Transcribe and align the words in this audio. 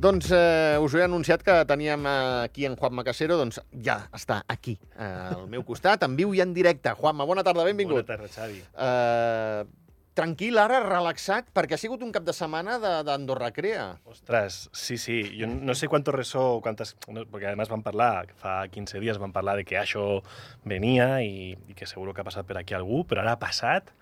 Doncs 0.00 0.30
eh, 0.32 0.78
us 0.80 0.94
he 0.96 1.02
anunciat 1.04 1.42
que 1.44 1.52
teníem 1.68 2.06
aquí 2.08 2.64
en 2.64 2.76
Juanma 2.78 3.02
Casero, 3.04 3.36
doncs 3.36 3.58
ja 3.84 3.98
està 4.16 4.38
aquí, 4.48 4.78
eh, 4.96 5.08
al 5.34 5.44
meu 5.52 5.60
costat, 5.68 6.06
en 6.06 6.14
viu 6.16 6.32
i 6.32 6.40
en 6.40 6.54
directe. 6.56 6.94
Juanma, 6.96 7.26
bona 7.28 7.44
tarda, 7.44 7.66
benvingut. 7.68 7.98
Bona 8.00 8.08
tarda, 8.08 8.30
Xavi. 8.32 8.62
Eh, 8.64 9.64
tranquil, 10.16 10.56
ara, 10.62 10.78
relaxat, 10.86 11.50
perquè 11.52 11.76
ha 11.76 11.80
sigut 11.80 12.00
un 12.06 12.14
cap 12.16 12.24
de 12.24 12.32
setmana 12.32 12.78
de- 12.80 13.02
d'Andorra 13.04 13.50
Crea. 13.52 13.98
Ostras, 14.08 14.70
sí, 14.72 14.96
sí. 14.96 15.20
Yo 15.36 15.46
no 15.46 15.74
sé 15.74 15.86
cuánto 15.88 16.12
resó, 16.12 16.60
cuántas, 16.62 16.96
no, 17.08 17.26
porque 17.26 17.46
además 17.46 17.68
van 17.68 17.82
parlar, 17.82 18.32
fa 18.40 18.66
15 18.68 19.00
dies 19.00 19.18
van 19.18 19.32
parlar 19.32 19.56
de 19.56 19.64
que 19.66 19.76
això 19.78 20.22
venia 20.64 21.20
i, 21.22 21.58
i 21.68 21.74
que 21.74 21.84
seguro 21.86 22.14
que 22.14 22.22
ha 22.22 22.24
passat 22.24 22.46
per 22.46 22.56
aquí 22.56 22.72
algú, 22.74 23.04
però 23.06 23.20
ara 23.20 23.32
ha 23.36 23.38
passat 23.42 23.92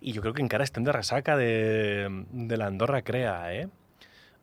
i 0.00 0.14
jo 0.14 0.22
crec 0.22 0.36
que 0.38 0.42
encara 0.46 0.64
estem 0.64 0.84
de 0.86 0.92
ressaca 0.92 1.36
de, 1.36 2.06
de 2.30 2.56
l'Andorra 2.56 3.02
Crea, 3.02 3.52
eh? 3.52 3.66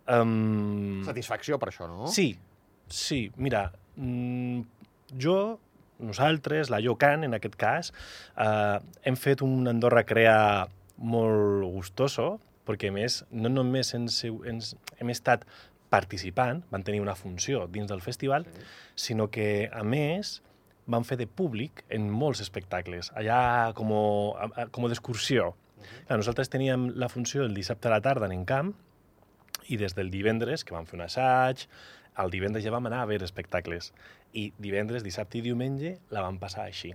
Um, 0.08 1.04
Satisfacció 1.06 1.58
per 1.60 1.70
això, 1.72 1.88
no? 1.90 2.08
Sí, 2.08 2.38
sí. 2.88 3.32
Mira, 3.36 3.72
mm, 3.98 4.62
jo, 5.20 5.60
nosaltres, 6.00 6.70
la 6.70 6.80
Yocan, 6.80 7.24
en 7.26 7.34
aquest 7.34 7.56
cas, 7.60 7.94
eh, 8.38 8.80
hem 9.04 9.16
fet 9.18 9.42
un 9.42 9.68
Andorra 9.68 10.06
Crea 10.06 10.68
molt 10.98 11.64
gustoso, 11.74 12.40
perquè 12.68 12.92
més, 12.92 13.24
no 13.32 13.50
només 13.50 13.94
ens, 13.96 14.24
ens, 14.24 14.76
hem 15.00 15.10
estat 15.10 15.46
participant, 15.90 16.64
van 16.72 16.84
tenir 16.84 17.00
una 17.02 17.16
funció 17.16 17.68
dins 17.68 17.88
del 17.88 18.02
festival, 18.02 18.46
Sí. 18.46 18.62
sinó 18.96 19.30
que, 19.32 19.70
a 19.72 19.84
més, 19.84 20.42
van 20.86 21.04
fer 21.04 21.18
de 21.18 21.28
públic 21.28 21.84
en 21.90 22.10
molts 22.10 22.40
espectacles, 22.42 23.12
allà 23.16 23.74
com, 23.74 23.92
a- 24.38 24.68
com 24.72 24.84
d'excursió. 24.88 25.54
Clar, 26.08 26.18
nosaltres 26.18 26.50
teníem 26.50 26.90
la 26.96 27.08
funció 27.10 27.44
el 27.44 27.54
dissabte 27.54 27.88
a 27.88 27.92
la 27.92 28.02
tarda 28.02 28.26
en 28.26 28.32
Encamp, 28.34 28.76
i 29.68 29.78
des 29.78 29.96
del 29.98 30.12
divendres, 30.14 30.64
que 30.64 30.76
vam 30.76 30.88
fer 30.90 30.98
un 31.00 31.06
assaig, 31.06 31.68
el 32.18 32.34
divendres 32.34 32.66
ja 32.66 32.74
vam 32.74 32.88
anar 32.90 33.04
a 33.04 33.10
veure 33.10 33.26
espectacles. 33.28 33.92
I 34.34 34.52
divendres, 34.58 35.06
dissabte 35.06 35.40
i 35.40 35.46
diumenge 35.46 35.98
la 36.14 36.24
vam 36.26 36.40
passar 36.42 36.66
així. 36.66 36.94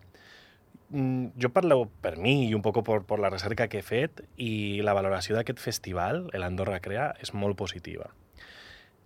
Mm, 0.92 1.32
jo 1.40 1.48
parlo 1.48 1.86
per 2.04 2.18
mi 2.20 2.48
i 2.48 2.54
un 2.54 2.62
poc 2.64 2.82
per, 2.84 2.98
per 3.08 3.18
la 3.22 3.30
recerca 3.32 3.68
que 3.72 3.80
he 3.80 3.86
fet 3.86 4.20
i 4.36 4.82
la 4.84 4.92
valoració 4.96 5.38
d'aquest 5.38 5.62
festival, 5.62 6.26
l'Andorra 6.36 6.82
Crea, 6.84 7.12
és 7.22 7.32
molt 7.32 7.56
positiva. 7.56 8.10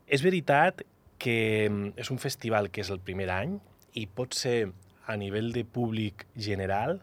És 0.06 0.24
veritat 0.26 0.82
que 1.22 1.68
mm, 1.68 1.94
és 2.00 2.10
un 2.10 2.18
festival 2.22 2.70
que 2.70 2.82
és 2.82 2.90
el 2.90 3.02
primer 3.02 3.28
any 3.34 3.58
i 3.94 4.06
pot 4.06 4.34
ser, 4.34 4.72
a 5.06 5.14
nivell 5.14 5.52
de 5.54 5.62
públic 5.62 6.24
general, 6.34 6.98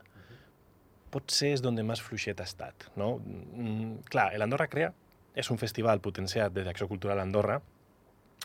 potser 1.14 1.53
és 1.55 1.61
d'on 1.64 1.77
més 1.88 2.02
fluixet 2.03 2.42
ha 2.42 2.48
estat. 2.50 2.89
No? 3.00 3.16
Mm, 3.23 4.03
clar, 4.11 4.31
l'Andorra 4.42 4.67
Crea 4.67 4.92
és 5.36 5.50
un 5.52 5.58
festival 5.58 6.00
potenciat 6.00 6.53
des 6.53 6.66
d'Acció 6.66 6.88
Cultural 6.88 7.20
Andorra, 7.20 7.62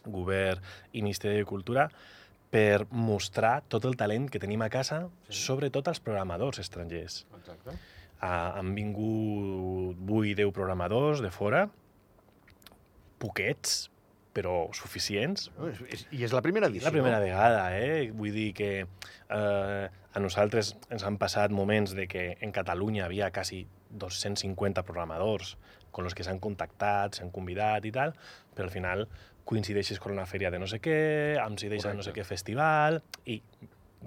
govern 0.06 0.60
i 0.92 1.02
Ministeri 1.02 1.36
de 1.36 1.44
Cultura, 1.44 1.88
per 2.50 2.86
mostrar 2.90 3.62
tot 3.68 3.84
el 3.84 3.96
talent 4.00 4.30
que 4.32 4.38
tenim 4.40 4.62
a 4.62 4.70
casa, 4.72 5.08
Sí. 5.28 5.42
sobretot 5.44 5.88
els 5.88 6.00
programadors 6.00 6.58
estrangers. 6.58 7.26
Exacte. 7.38 7.70
Uh, 8.22 8.26
han 8.58 8.74
vingut 8.74 9.98
8 10.08 10.34
10 10.34 10.50
programadors 10.52 11.20
de 11.20 11.30
fora, 11.30 11.68
poquets, 13.18 13.90
però 14.34 14.68
suficients, 14.76 15.48
No, 15.58 15.68
és, 15.72 15.80
és, 15.90 16.06
I 16.14 16.24
és 16.24 16.32
la 16.32 16.42
primera 16.44 16.68
edició. 16.68 16.86
la 16.86 16.92
primera 16.94 17.18
vegada, 17.20 17.62
eh? 17.78 18.10
Vull 18.14 18.32
dir 18.32 18.52
que 18.54 18.70
eh, 18.82 19.88
a 20.18 20.22
nosaltres 20.22 20.74
ens 20.90 21.06
han 21.06 21.16
passat 21.20 21.54
moments 21.54 21.94
de 21.96 22.08
que 22.10 22.36
en 22.42 22.52
Catalunya 22.52 23.06
havia 23.06 23.30
quasi 23.30 23.66
250 23.90 24.82
programadors 24.82 25.56
con 25.90 26.04
los 26.04 26.14
que 26.14 26.26
s'han 26.26 26.42
contactat, 26.42 27.16
s'han 27.16 27.30
convidat 27.34 27.86
i 27.88 27.92
tal, 27.94 28.14
però 28.54 28.66
al 28.68 28.74
final 28.74 29.06
coincideixes 29.48 30.00
con 30.02 30.12
una 30.12 30.26
fèria 30.28 30.50
de 30.52 30.60
no 30.60 30.66
sé 30.68 30.82
què, 30.84 31.38
amb 31.40 31.58
si 31.58 31.70
deixa 31.72 31.94
no 31.96 32.04
sé 32.04 32.12
què 32.12 32.26
festival, 32.26 33.00
i 33.24 33.40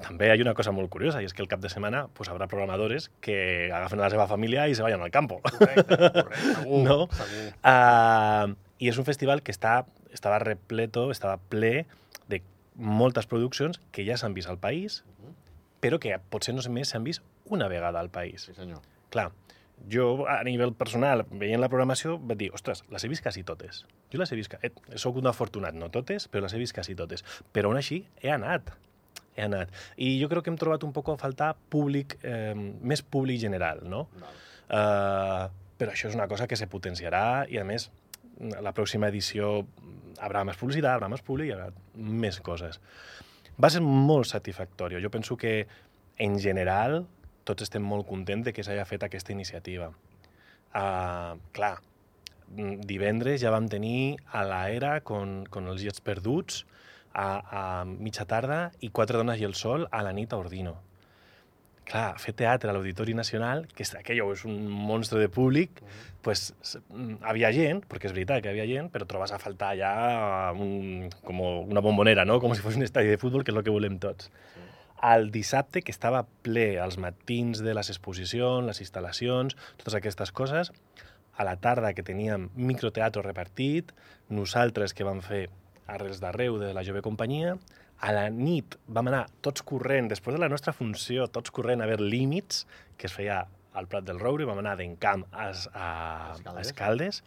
també 0.06 0.28
hi 0.28 0.32
ha 0.36 0.44
una 0.44 0.54
cosa 0.56 0.72
molt 0.72 0.92
curiosa, 0.94 1.22
i 1.22 1.28
és 1.28 1.34
que 1.34 1.42
el 1.44 1.50
cap 1.52 1.64
de 1.64 1.72
setmana 1.72 2.06
pues, 2.14 2.30
habrá 2.30 2.48
programadores 2.48 3.10
que 3.20 3.72
agafen 3.74 4.00
a 4.00 4.06
la 4.06 4.12
seva 4.14 4.28
família 4.30 4.68
i 4.70 4.76
se 4.78 4.86
vayan 4.86 5.02
al 5.02 5.12
campo. 5.12 5.42
Correcte, 5.48 5.98
correcte, 5.98 6.54
segur, 6.62 6.84
No? 6.86 7.00
segur. 7.18 7.48
Uh, 7.66 8.54
I 8.82 8.90
és 8.94 8.98
un 9.02 9.06
festival 9.06 9.42
que 9.44 9.54
està, 9.54 9.82
estava 10.14 10.40
repleto, 10.42 11.10
estava 11.12 11.40
ple 11.52 11.86
de 12.32 12.42
moltes 12.76 13.28
produccions 13.28 13.82
que 13.92 14.06
ja 14.08 14.18
s'han 14.18 14.38
vist 14.38 14.50
al 14.50 14.62
país. 14.62 15.02
Però 15.82 16.00
que 16.02 16.18
potser 16.32 16.56
no 16.56 16.64
més 16.70 16.94
s'han 16.94 17.06
vist 17.08 17.24
una 17.52 17.68
vegada 17.72 18.00
al 18.00 18.10
país. 18.14 18.48
Sí, 18.48 18.56
senyor. 18.58 18.82
Clar, 19.12 19.32
jo 19.92 20.28
a 20.30 20.42
nivell 20.46 20.74
personal, 20.78 21.26
veient 21.32 21.62
la 21.62 21.70
programació, 21.72 22.18
vaig 22.20 22.40
dir, 22.44 22.52
ostres, 22.56 22.84
les 22.94 23.04
he 23.04 23.10
vist 23.12 23.26
quasi 23.26 23.44
totes. 23.48 23.84
Jo 24.14 24.22
les 24.22 24.32
he 24.32 24.38
vist, 24.38 24.54
eh, 24.62 24.72
soc 24.96 25.18
un 25.18 25.28
afortunat, 25.32 25.76
no 25.78 25.90
totes, 25.94 26.28
però 26.30 26.46
les 26.46 26.54
he 26.54 26.62
vist 26.62 26.76
quasi 26.78 26.96
totes. 26.96 27.26
Però 27.54 27.72
aún 27.72 27.80
així 27.82 28.04
he 28.22 28.32
anat, 28.32 28.74
he 29.36 29.46
anat. 29.48 29.72
I 29.98 30.14
jo 30.22 30.30
crec 30.32 30.46
que 30.46 30.54
hem 30.54 30.60
trobat 30.62 30.86
un 30.88 30.94
poc 30.94 31.10
a 31.10 31.18
faltar 31.20 31.56
públic, 31.74 32.18
eh, 32.22 32.54
més 32.56 33.02
públic 33.02 33.42
general, 33.42 33.84
no? 33.88 34.08
Val. 34.22 34.40
Uh, 34.72 35.50
però 35.76 35.92
això 35.92 36.08
és 36.08 36.16
una 36.16 36.30
cosa 36.32 36.46
que 36.48 36.56
se 36.56 36.68
potenciarà 36.72 37.44
i, 37.52 37.58
a 37.60 37.66
més, 37.68 37.90
la 38.40 38.72
pròxima 38.72 39.10
edició 39.12 39.66
haurà 40.22 40.46
més 40.48 40.60
publicitat, 40.60 40.94
haurà 40.94 41.10
més 41.12 41.24
públic 41.26 41.50
i 41.50 41.56
haurà 41.56 41.72
més 41.96 42.40
coses. 42.46 42.80
Va 43.62 43.70
ser 43.70 43.82
molt 43.86 44.30
satisfactori. 44.30 45.00
Jo 45.04 45.12
penso 45.14 45.38
que, 45.38 45.68
en 46.18 46.40
general, 46.40 47.06
tots 47.46 47.66
estem 47.68 47.84
molt 47.86 48.08
contents 48.10 48.48
de 48.48 48.54
que 48.56 48.66
s'hagi 48.66 48.86
fet 48.90 49.06
aquesta 49.06 49.34
iniciativa. 49.34 49.92
Uh, 50.72 51.38
clar, 51.56 51.76
mm, 52.56 52.86
divendres 52.88 53.42
ja 53.44 53.52
vam 53.54 53.68
tenir 53.70 54.18
a 54.32 54.46
l'era 54.48 55.00
con, 55.02 55.42
con 55.52 55.68
els 55.68 55.84
Jets 55.84 56.02
perduts 56.02 56.64
a, 57.14 57.28
a 57.42 57.64
mitja 57.86 58.26
tarda 58.26 58.70
i 58.80 58.90
Quatre 58.90 59.20
dones 59.20 59.42
i 59.42 59.46
el 59.50 59.58
sol 59.60 59.90
a 59.92 60.00
la 60.06 60.16
nit 60.16 60.32
a 60.32 60.40
Ordino 60.40 60.78
clar, 61.92 62.16
fer 62.22 62.34
teatre 62.38 62.72
a 62.72 62.76
l'Auditori 62.76 63.14
Nacional, 63.18 63.66
que 63.76 63.84
és, 63.86 63.92
aquello 64.00 64.30
és 64.34 64.46
un 64.48 64.58
monstre 64.72 65.20
de 65.20 65.28
públic, 65.32 65.82
pues, 66.26 66.52
mm, 66.90 67.22
havia 67.28 67.52
gent, 67.56 67.84
perquè 67.90 68.10
és 68.10 68.16
veritat 68.16 68.44
que 68.44 68.52
havia 68.54 68.68
gent, 68.70 68.90
però 68.94 69.08
trobes 69.10 69.32
a 69.32 69.40
faltar 69.42 69.76
ja 69.80 69.92
un, 70.56 71.10
com 71.26 71.42
una 71.42 71.84
bombonera, 71.84 72.26
no? 72.26 72.40
com 72.40 72.56
si 72.56 72.64
fos 72.64 72.80
un 72.80 72.88
estadi 72.88 73.12
de 73.12 73.20
futbol, 73.22 73.44
que 73.44 73.52
és 73.52 73.58
el 73.58 73.66
que 73.68 73.74
volem 73.74 74.00
tots. 74.00 74.32
El 75.02 75.32
dissabte, 75.34 75.82
que 75.82 75.92
estava 75.92 76.28
ple 76.46 76.80
als 76.80 77.00
matins 77.02 77.64
de 77.66 77.74
les 77.74 77.90
exposicions, 77.90 78.68
les 78.68 78.82
instal·lacions, 78.86 79.58
totes 79.82 79.98
aquestes 79.98 80.32
coses, 80.32 80.72
a 81.34 81.44
la 81.44 81.56
tarda 81.58 81.94
que 81.98 82.06
teníem 82.06 82.50
microteatre 82.56 83.24
repartit, 83.26 83.92
nosaltres 84.30 84.94
que 84.94 85.08
vam 85.08 85.24
fer 85.26 85.48
arrels 85.90 86.22
d'arreu 86.22 86.60
de 86.62 86.70
la 86.76 86.84
jove 86.86 87.02
companyia, 87.02 87.58
a 88.02 88.12
la 88.16 88.28
nit 88.34 88.78
vam 88.90 89.12
anar 89.12 89.28
tots 89.46 89.62
corrent, 89.68 90.10
després 90.10 90.36
de 90.36 90.42
la 90.42 90.50
nostra 90.50 90.74
funció, 90.74 91.28
tots 91.30 91.54
corrent 91.54 91.84
a 91.84 91.90
veure 91.90 92.06
límits, 92.06 92.66
que 92.98 93.08
es 93.10 93.14
feia 93.14 93.44
al 93.78 93.88
Prat 93.88 94.04
del 94.08 94.20
Roure, 94.20 94.48
vam 94.50 94.60
anar 94.60 94.74
d'encamp 94.80 95.28
a, 95.32 95.48
a, 95.54 95.88
a 96.36 96.56
Escaldes. 96.60 97.22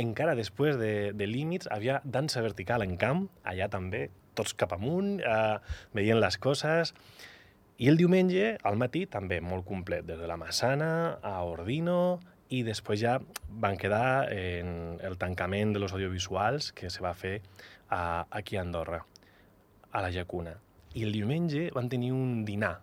Encara 0.00 0.34
després 0.34 0.78
de, 0.80 1.12
de 1.14 1.28
límits 1.30 1.68
havia 1.70 2.00
dansa 2.04 2.42
vertical 2.42 2.82
en 2.82 2.96
camp, 2.98 3.28
allà 3.44 3.68
també, 3.70 4.08
tots 4.34 4.56
cap 4.58 4.74
amunt, 4.74 5.20
eh, 5.20 5.58
veient 5.94 6.18
les 6.18 6.40
coses. 6.42 6.94
I 7.78 7.90
el 7.90 7.98
diumenge, 8.00 8.56
al 8.66 8.78
matí, 8.80 9.04
també 9.10 9.40
molt 9.44 9.66
complet, 9.68 10.06
des 10.08 10.18
de 10.18 10.30
la 10.30 10.38
Massana 10.40 11.20
a 11.22 11.36
Ordino, 11.46 12.18
i 12.54 12.62
després 12.66 13.00
ja 13.00 13.18
van 13.48 13.78
quedar 13.80 14.30
en 14.32 14.98
el 15.02 15.16
tancament 15.18 15.72
de 15.74 15.82
los 15.82 15.94
audiovisuals 15.94 16.72
que 16.76 16.90
se 16.90 17.02
va 17.02 17.14
fer 17.14 17.40
a, 17.88 18.26
aquí 18.30 18.56
a 18.56 18.62
Andorra, 18.62 19.04
a 19.94 20.02
la 20.02 20.10
Llacuna. 20.10 20.58
I 20.94 21.06
el 21.06 21.14
diumenge 21.14 21.68
van 21.74 21.88
tenir 21.90 22.12
un 22.14 22.42
dinar, 22.46 22.74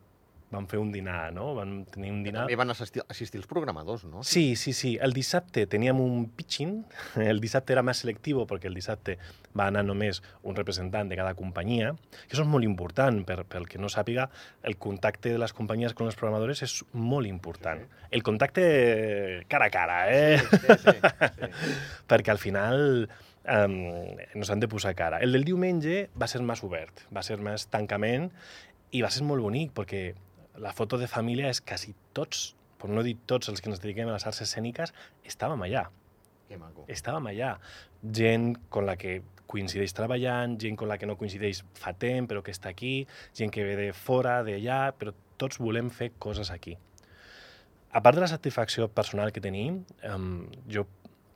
van 0.52 0.68
fer 0.68 0.80
un 0.82 0.92
dinar, 0.92 1.32
no? 1.32 1.54
Van 1.56 1.86
tenir 1.88 2.12
un 2.12 2.20
dinar... 2.26 2.44
També 2.44 2.58
van 2.60 2.74
assistir, 2.74 3.04
assistir 3.10 3.40
els 3.40 3.48
programadors, 3.48 4.04
no? 4.12 4.24
Sí, 4.28 4.58
sí, 4.60 4.74
sí. 4.76 4.98
El 5.02 5.16
dissabte 5.16 5.64
teníem 5.72 6.00
un 6.04 6.26
pitching. 6.36 6.74
El 7.32 7.40
dissabte 7.44 7.76
era 7.76 7.84
més 7.88 8.04
selectiu 8.04 8.44
perquè 8.50 8.68
el 8.68 8.76
dissabte 8.76 9.18
va 9.58 9.70
anar 9.72 9.86
només 9.88 10.22
un 10.48 10.56
representant 10.56 11.08
de 11.12 11.18
cada 11.20 11.34
companyia. 11.40 11.94
I 11.96 12.30
això 12.34 12.44
és 12.44 12.52
molt 12.52 12.68
important, 12.68 13.24
per, 13.28 13.42
pel 13.48 13.68
que 13.72 13.80
no 13.80 13.92
sàpiga, 13.92 14.28
el 14.68 14.76
contacte 14.76 15.32
de 15.32 15.40
les 15.40 15.56
companyies 15.56 15.96
amb 15.96 16.10
els 16.10 16.20
programadors 16.20 16.64
és 16.68 16.78
molt 16.92 17.32
important. 17.32 17.84
Sí, 17.88 18.00
El 18.12 18.24
contacte 18.28 18.64
cara 19.48 19.72
a 19.72 19.72
cara, 19.72 20.00
eh? 20.12 20.40
Sí, 20.40 20.60
sí, 20.60 20.78
sí, 20.84 20.96
sí. 21.00 21.76
perquè 22.12 22.36
al 22.36 22.44
final 22.44 23.08
um, 23.46 24.18
nos 24.36 24.50
han 24.50 24.60
de 24.60 24.68
posar 24.68 24.96
cara. 24.96 25.20
El 25.20 25.32
del 25.36 25.46
diumenge 25.48 26.10
va 26.20 26.30
ser 26.30 26.42
més 26.46 26.64
obert, 26.66 27.06
va 27.14 27.24
ser 27.26 27.40
més 27.42 27.68
tancament 27.72 28.30
i 28.92 29.02
va 29.02 29.12
ser 29.14 29.26
molt 29.28 29.44
bonic 29.44 29.74
perquè 29.78 30.04
la 30.62 30.74
foto 30.76 31.00
de 31.00 31.08
família 31.08 31.50
és 31.50 31.62
quasi 31.64 31.96
tots, 32.14 32.52
per 32.82 32.90
no 32.90 33.04
dir 33.06 33.16
tots 33.30 33.50
els 33.50 33.62
que 33.62 33.70
ens 33.72 33.82
dediquem 33.82 34.10
a 34.10 34.18
les 34.18 34.26
arts 34.28 34.42
escèniques, 34.44 34.94
estàvem 35.28 35.68
allà. 35.68 35.88
Que 36.50 36.58
maco. 36.60 36.84
Estàvem 36.92 37.30
allà. 37.32 37.54
Gent 38.04 38.56
con 38.70 38.86
la 38.90 38.98
que 39.00 39.22
coincideix 39.52 39.94
treballant, 39.96 40.58
gent 40.60 40.78
con 40.80 40.90
la 40.92 40.98
que 41.00 41.08
no 41.08 41.18
coincideix 41.20 41.64
fa 41.80 41.94
temps 41.94 42.28
però 42.30 42.44
que 42.44 42.54
està 42.56 42.72
aquí, 42.72 43.06
gent 43.38 43.52
que 43.54 43.64
ve 43.68 43.76
de 43.80 43.92
fora, 43.96 44.42
d'allà, 44.48 44.82
però 44.98 45.14
tots 45.40 45.60
volem 45.60 45.92
fer 45.92 46.12
coses 46.20 46.52
aquí. 46.52 46.78
A 47.92 48.00
part 48.00 48.16
de 48.16 48.24
la 48.24 48.32
satisfacció 48.32 48.88
personal 48.88 49.34
que 49.36 49.44
tenim, 49.44 49.82
um, 50.08 50.46
jo 50.72 50.86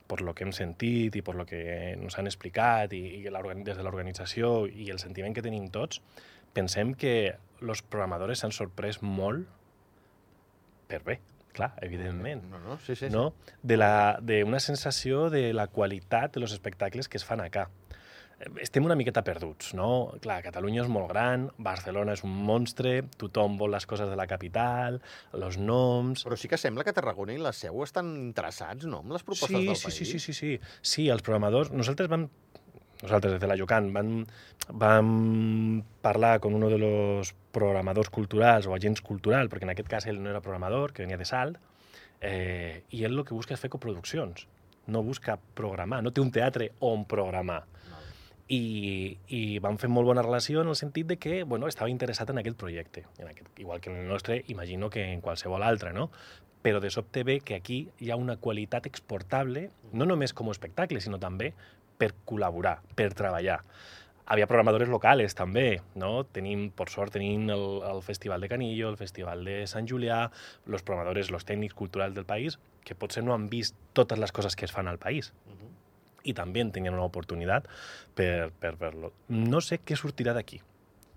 per 0.06 0.20
lo 0.22 0.34
que 0.34 0.46
hem 0.46 0.52
sentit 0.54 1.16
i 1.18 1.22
per 1.26 1.34
lo 1.38 1.46
que 1.48 1.60
ens 1.92 2.18
han 2.18 2.30
explicat 2.30 2.94
i, 2.94 3.02
i 3.18 3.22
des 3.26 3.76
de 3.76 3.82
l'organització 3.82 4.66
i 4.66 4.90
el 4.94 5.02
sentiment 5.02 5.34
que 5.34 5.42
tenim 5.42 5.68
tots, 5.74 6.00
pensem 6.54 6.94
que 6.94 7.36
els 7.62 7.82
programadors 7.82 8.42
s'han 8.42 8.54
sorprès 8.54 9.02
molt 9.02 9.46
per 10.86 11.02
bé, 11.02 11.18
clar, 11.52 11.72
evidentment. 11.82 12.44
No, 12.50 12.60
no, 12.62 12.78
sí, 12.84 12.94
sí. 12.94 13.10
no? 13.10 13.32
D'una 13.62 14.60
sensació 14.62 15.26
de 15.30 15.50
la 15.56 15.66
qualitat 15.66 16.36
de 16.36 16.40
los 16.40 16.52
espectacles 16.52 17.08
que 17.08 17.18
es 17.18 17.24
fan 17.24 17.42
acá. 17.42 17.68
Estem 18.60 18.84
una 18.84 18.94
miqueta 18.98 19.22
perduts, 19.24 19.70
no? 19.72 20.12
Clar, 20.20 20.42
Catalunya 20.44 20.82
és 20.82 20.88
molt 20.92 21.08
gran, 21.08 21.46
Barcelona 21.56 22.12
és 22.12 22.22
un 22.26 22.34
monstre, 22.44 22.98
tothom 23.16 23.54
vol 23.56 23.72
les 23.72 23.86
coses 23.88 24.10
de 24.10 24.16
la 24.18 24.26
capital, 24.28 24.98
els 25.32 25.56
noms... 25.56 26.26
Però 26.26 26.36
sí 26.36 26.50
que 26.52 26.58
sembla 26.60 26.84
que 26.84 26.92
Tarragona 26.92 27.32
i 27.32 27.40
la 27.40 27.54
Seu 27.56 27.80
estan 27.80 28.10
interessats, 28.20 28.84
no?, 28.84 29.00
amb 29.00 29.14
les 29.16 29.24
propostes 29.24 29.56
sí, 29.56 29.62
del 29.70 29.78
sí, 29.80 29.88
país. 29.88 29.96
sí, 29.96 30.04
sí, 30.04 30.20
sí, 30.20 30.34
sí. 30.36 30.50
Sí, 30.82 31.06
els 31.08 31.24
programadors... 31.24 31.72
Nosaltres 31.72 32.12
vam... 32.12 32.26
Nosaltres, 33.00 33.34
des 33.36 33.40
de 33.40 33.48
la 33.48 33.56
Jocan, 33.56 33.88
vam, 33.92 34.10
vam 34.82 35.08
parlar 36.04 36.34
con 36.40 36.54
uno 36.56 36.68
de 36.72 36.78
los 36.80 37.32
programadors 37.56 38.12
culturals 38.12 38.68
o 38.68 38.74
agents 38.76 39.00
culturals, 39.04 39.48
perquè 39.52 39.64
en 39.64 39.72
aquest 39.72 39.88
cas 39.88 40.08
ell 40.08 40.20
no 40.20 40.32
era 40.32 40.42
programador, 40.44 40.92
que 40.92 41.04
venia 41.04 41.16
de 41.20 41.28
Salt, 41.28 41.56
eh, 42.20 42.84
i 42.92 43.04
ell 43.08 43.16
el 43.16 43.24
que 43.24 43.36
busca 43.36 43.56
és 43.56 43.64
fer 43.64 43.72
coproduccions. 43.72 44.44
No 44.92 45.02
busca 45.04 45.38
programar, 45.56 46.02
no 46.04 46.12
té 46.12 46.20
un 46.24 46.32
teatre 46.32 46.70
on 46.84 47.04
programar. 47.08 47.62
I, 48.48 49.18
i 49.26 49.58
vam 49.58 49.78
fer 49.78 49.88
molt 49.90 50.06
bona 50.06 50.22
relació 50.22 50.60
en 50.62 50.68
el 50.70 50.76
sentit 50.78 51.08
de 51.10 51.16
que 51.18 51.42
bueno, 51.42 51.66
estava 51.66 51.90
interessat 51.90 52.30
en 52.30 52.38
aquest 52.38 52.56
projecte. 52.56 53.04
En 53.18 53.28
aquest, 53.28 53.48
igual 53.58 53.80
que 53.80 53.90
en 53.90 53.96
el 53.96 54.08
nostre, 54.08 54.44
imagino 54.48 54.90
que 54.90 55.02
en 55.12 55.20
qualsevol 55.20 55.64
altre, 55.66 55.92
no? 55.92 56.10
Però 56.62 56.80
de 56.80 56.90
sobte 56.90 57.24
ve 57.24 57.40
que 57.40 57.54
aquí 57.54 57.88
hi 57.98 58.10
ha 58.10 58.16
una 58.16 58.36
qualitat 58.36 58.86
exportable, 58.86 59.70
no 59.92 60.06
només 60.06 60.32
com 60.34 60.48
a 60.48 60.54
espectacle, 60.54 61.00
sinó 61.00 61.18
també 61.18 61.52
per 61.98 62.12
col·laborar, 62.26 62.80
per 62.94 63.12
treballar. 63.14 63.60
Havia 64.26 64.48
programadores 64.50 64.88
locals 64.90 65.36
també, 65.38 65.80
no? 65.94 66.24
Tenim, 66.34 66.68
per 66.74 66.88
sort, 66.90 67.12
tenim 67.14 67.46
el, 67.54 67.66
el 67.86 68.02
Festival 68.02 68.42
de 68.42 68.48
Canillo, 68.50 68.88
el 68.90 68.98
Festival 68.98 69.44
de 69.46 69.60
Sant 69.70 69.86
Julià, 69.86 70.24
els 70.66 70.82
programadors, 70.82 71.30
els 71.30 71.46
tècnics 71.46 71.74
culturals 71.78 72.14
del 72.14 72.26
país, 72.26 72.58
que 72.84 72.94
potser 72.98 73.22
no 73.22 73.34
han 73.34 73.46
vist 73.50 73.78
totes 73.94 74.18
les 74.18 74.34
coses 74.34 74.58
que 74.58 74.66
es 74.66 74.74
fan 74.74 74.88
al 74.88 74.98
país 74.98 75.32
Mhm. 75.46 75.75
I 76.26 76.34
també 76.34 76.64
tenien 76.74 76.94
una 76.94 77.06
oportunitat 77.06 77.68
per, 78.14 78.50
per 78.60 78.74
ver-lo. 78.80 79.12
No 79.32 79.60
sé 79.64 79.78
què 79.84 79.96
sortirà 79.96 80.34
d'aquí, 80.36 80.60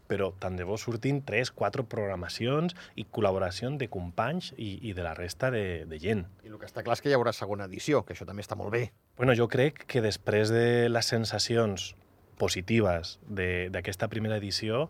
però 0.09 0.31
tant 0.41 0.55
de 0.57 0.65
bo 0.65 0.77
surtin 0.81 1.19
3, 1.25 1.51
4 1.53 1.83
programacions 1.89 2.73
i 2.97 3.05
col·laboració 3.05 3.69
de 3.77 3.87
companys 3.93 4.53
i, 4.57 4.79
i 4.89 4.93
de 4.97 5.03
la 5.05 5.13
resta 5.13 5.51
de, 5.53 5.85
de 5.85 5.99
gent. 6.01 6.23
I 6.45 6.49
el 6.49 6.57
que 6.57 6.65
està 6.69 6.81
clar 6.85 6.95
és 6.97 7.03
que 7.05 7.11
hi 7.11 7.17
haurà 7.17 7.33
segona 7.35 7.67
edició, 7.69 8.01
que 8.05 8.15
això 8.15 8.25
també 8.25 8.41
està 8.45 8.57
molt 8.57 8.73
bé. 8.73 8.87
Bueno, 9.17 9.35
jo 9.37 9.45
crec 9.51 9.83
que 9.85 10.01
després 10.01 10.49
de 10.49 10.87
les 10.89 11.05
sensacions 11.05 11.91
positives 12.39 13.19
de- 13.27 13.69
d'aquesta 13.69 14.07
primera 14.07 14.37
edició 14.39 14.87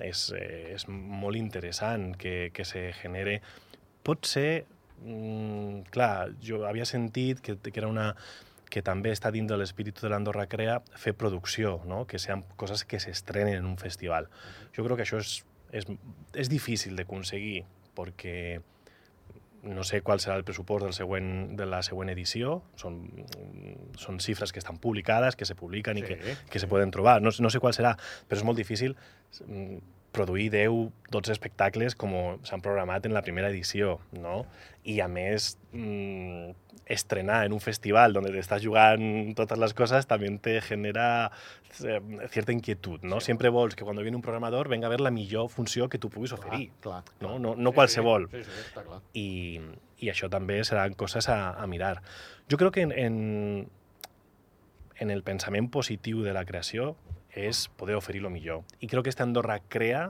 és, 0.00 0.30
és 0.36 0.86
molt 0.88 1.36
interessant 1.36 2.14
que, 2.16 2.50
que 2.54 2.64
se 2.64 2.92
genere. 3.00 3.40
Pot 4.06 4.24
ser, 4.28 4.66
mm, 5.02 5.88
clar, 5.90 6.30
jo 6.40 6.62
havia 6.68 6.84
sentit 6.88 7.40
que, 7.42 7.56
que 7.58 7.74
era 7.80 7.88
una 7.88 8.14
que 8.70 8.82
també 8.82 9.12
està 9.14 9.30
dins 9.34 9.48
de 9.50 9.58
l'espíritu 9.58 10.04
de 10.04 10.10
l'Andorra 10.12 10.46
Crea 10.50 10.80
fer 10.98 11.14
producció, 11.18 11.80
no? 11.86 12.04
que 12.06 12.18
sean 12.18 12.44
coses 12.56 12.84
que 12.84 13.00
s'estrenen 13.02 13.60
en 13.60 13.66
un 13.66 13.76
festival. 13.78 14.30
Jo 14.76 14.84
crec 14.86 15.02
que 15.02 15.06
això 15.06 15.20
és, 15.22 15.36
és, 15.72 15.86
és 16.34 16.50
difícil 16.50 16.96
d'aconseguir 16.98 17.62
perquè 17.96 18.60
no 19.66 19.82
sé 19.82 20.00
qual 20.04 20.20
serà 20.22 20.36
el 20.38 20.44
pressupost 20.46 20.84
del 20.84 20.94
següent, 20.94 21.56
de 21.58 21.66
la 21.66 21.80
següent 21.82 22.10
edició, 22.12 22.60
són, 22.78 23.00
són 23.98 24.20
xifres 24.22 24.52
que 24.54 24.62
estan 24.62 24.78
publicades, 24.82 25.36
que 25.36 25.48
se 25.48 25.56
publiquen 25.58 25.98
i 25.98 26.04
que, 26.06 26.18
que 26.50 26.62
se 26.62 26.68
poden 26.70 26.92
trobar. 26.94 27.18
No, 27.22 27.32
no 27.42 27.50
sé 27.50 27.60
qual 27.62 27.74
serà, 27.74 27.96
però 28.28 28.38
és 28.38 28.46
molt 28.46 28.60
difícil 28.60 28.94
mm, 28.94 29.80
produir 30.16 30.48
10, 30.54 30.88
12 31.12 31.32
espectacles 31.36 31.94
com 31.98 32.14
s'han 32.48 32.62
programat 32.64 33.04
en 33.06 33.12
la 33.14 33.22
primera 33.26 33.50
edició, 33.52 33.98
no? 34.16 34.46
I 34.88 35.00
a 35.04 35.08
més, 35.12 35.58
mm, 35.76 36.54
estrenar 36.86 37.40
en 37.44 37.52
un 37.52 37.58
festival 37.60 38.12
donde 38.14 38.30
te 38.30 38.38
estás 38.38 38.62
jugant 38.62 39.34
totes 39.34 39.58
les 39.58 39.72
coses 39.74 40.06
també 40.06 40.28
te 40.38 40.60
genera 40.62 41.32
eh, 41.82 41.98
cierta 42.30 42.54
inquietud, 42.54 43.02
no? 43.02 43.18
Sí. 43.20 43.26
Siempre 43.32 43.50
vols 43.50 43.74
que 43.74 43.82
quan 43.84 43.98
viene 43.98 44.14
un 44.16 44.22
programador 44.22 44.68
venga 44.70 44.86
a 44.86 44.90
ver 44.92 45.00
la 45.02 45.10
millor 45.10 45.48
funció 45.50 45.88
que 45.90 45.98
tu 45.98 46.08
puguis 46.14 46.32
oferir, 46.36 46.70
Clar, 46.80 47.02
clar. 47.02 47.26
no? 47.26 47.38
No, 47.42 47.56
no 47.58 47.72
qualsevol 47.74 48.28
Sí, 48.30 48.44
sí, 48.44 48.50
sí, 48.54 48.62
està 48.68 48.84
clar. 48.86 49.00
i, 49.18 49.26
i 49.98 50.12
això 50.14 50.30
també 50.30 50.60
seran 50.64 50.94
coses 50.94 51.26
a, 51.28 51.56
a 51.58 51.66
mirar. 51.66 51.98
Jo 52.48 52.56
crec 52.60 52.78
que 52.78 52.86
en, 52.86 52.92
en, 52.94 53.18
en 54.98 55.10
el 55.10 55.22
pensament 55.22 55.68
positiu 55.72 56.22
de 56.24 56.32
la 56.36 56.44
creació 56.48 56.94
és 57.36 57.66
poder 57.76 57.96
oferir 57.98 58.22
el 58.24 58.32
millor. 58.32 58.64
I 58.80 58.88
crec 58.88 59.06
que 59.06 59.12
esta 59.12 59.26
Andorra 59.26 59.58
Crea 59.68 60.06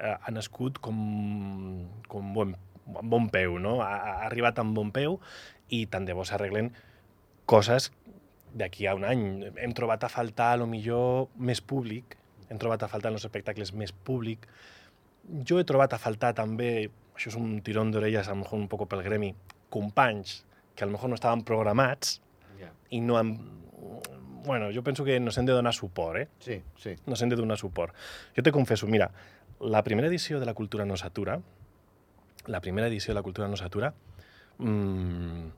eh, 0.00 0.16
ha 0.16 0.32
nascut 0.34 0.80
com, 0.82 1.86
com 2.10 2.32
bon, 2.34 2.56
bon 2.86 3.28
peu, 3.30 3.58
no? 3.62 3.78
Ha, 3.84 3.92
ha 3.94 4.16
arribat 4.26 4.58
amb 4.58 4.74
bon 4.76 4.90
peu 4.94 5.20
i 5.70 5.84
tant 5.90 6.06
de 6.06 6.14
bo 6.14 6.26
s'arreglen 6.26 6.72
coses 7.46 7.92
d'aquí 8.56 8.86
a 8.86 8.94
un 8.98 9.04
any. 9.06 9.24
Hem 9.62 9.74
trobat 9.76 10.04
a 10.04 10.10
faltar, 10.10 10.54
a 10.54 10.60
lo 10.62 10.66
millor, 10.70 11.28
més 11.38 11.60
públic, 11.62 12.16
hem 12.48 12.58
trobat 12.58 12.82
a 12.82 12.90
faltar 12.90 13.12
en 13.12 13.18
els 13.18 13.26
espectacles 13.26 13.72
més 13.74 13.92
públic. 13.92 14.46
Jo 15.46 15.60
he 15.60 15.66
trobat 15.66 15.94
a 15.94 16.00
faltar 16.02 16.32
també, 16.38 16.88
això 17.14 17.30
és 17.32 17.38
un 17.38 17.60
tirón 17.66 17.90
d'orelles, 17.94 18.26
a 18.26 18.34
lo 18.34 18.42
mejor 18.44 18.60
un 18.60 18.68
poc 18.70 18.86
pel 18.90 19.04
gremi, 19.06 19.34
companys 19.70 20.42
que 20.76 20.84
a 20.84 20.86
lo 20.86 20.92
mejor 20.92 21.10
no 21.10 21.18
estaven 21.18 21.42
programats 21.42 22.20
Ja. 22.60 22.70
i 22.90 23.00
no 23.00 23.18
han... 23.18 23.36
Bueno, 24.46 24.70
jo 24.72 24.82
penso 24.84 25.04
que 25.04 25.18
nos 25.18 25.36
hem 25.38 25.46
de 25.46 25.52
donar 25.52 25.74
suport, 25.74 26.20
eh? 26.20 26.28
Sí, 26.38 26.62
sí. 26.78 26.94
Nos 27.04 27.20
hem 27.20 27.28
de 27.28 27.36
donar 27.36 27.58
suport. 27.58 27.92
Jo 28.36 28.42
te 28.42 28.52
confesso, 28.52 28.86
mira, 28.86 29.10
la 29.60 29.82
primera 29.82 30.06
edició 30.06 30.38
de 30.38 30.46
la 30.46 30.54
Cultura 30.54 30.84
no 30.86 30.96
s'atura, 30.96 31.40
la 32.46 32.60
primera 32.60 32.86
edició 32.86 33.10
de 33.10 33.18
la 33.18 33.22
Cultura 33.22 33.48
no 33.48 33.56
s'atura, 33.56 33.92
mmm, 34.58 35.48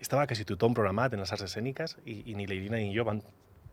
estava 0.00 0.26
quasi 0.26 0.46
tothom 0.48 0.72
programat 0.72 1.12
en 1.12 1.20
les 1.20 1.32
arts 1.36 1.44
escèniques 1.50 1.98
i, 2.06 2.22
i 2.32 2.34
ni 2.38 2.48
l'Irina 2.48 2.80
ni 2.80 2.94
jo 2.96 3.04
van, 3.04 3.20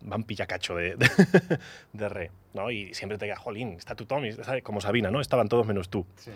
van 0.01 0.25
pillar 0.27 0.47
de, 0.51 0.95
de, 0.99 1.59
de 1.93 2.09
res, 2.09 2.31
no? 2.53 2.69
I 2.69 2.93
sempre 2.93 3.17
te 3.17 3.23
deia, 3.25 3.39
jolín, 3.39 3.77
està 3.79 3.95
tothom, 3.95 4.25
i 4.27 4.61
com 4.63 4.81
Sabina, 4.81 5.11
¿no? 5.11 5.21
Estaban 5.21 5.47
todos 5.47 5.65
menos 5.65 5.87
tú. 5.89 6.05
sí. 6.17 6.31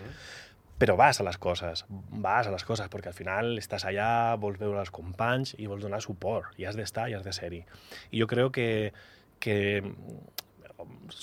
Però 0.82 0.96
vas 0.98 1.20
a 1.20 1.22
les 1.22 1.36
coses, 1.38 1.84
vas 1.88 2.48
a 2.48 2.50
les 2.50 2.64
coses, 2.66 2.88
perquè 2.90 3.12
al 3.12 3.14
final 3.14 3.52
estàs 3.60 3.84
allà, 3.86 4.34
vols 4.42 4.58
veure 4.58 4.80
els 4.82 4.90
companys 4.90 5.52
i 5.62 5.68
vols 5.70 5.84
donar 5.86 6.00
suport, 6.02 6.56
i 6.58 6.66
has 6.66 6.74
d'estar 6.74 7.04
i 7.06 7.14
has 7.14 7.22
de 7.22 7.34
ser-hi. 7.36 7.60
I 8.10 8.18
jo 8.18 8.26
crec 8.26 8.50
que, 8.56 8.66
que 9.38 9.56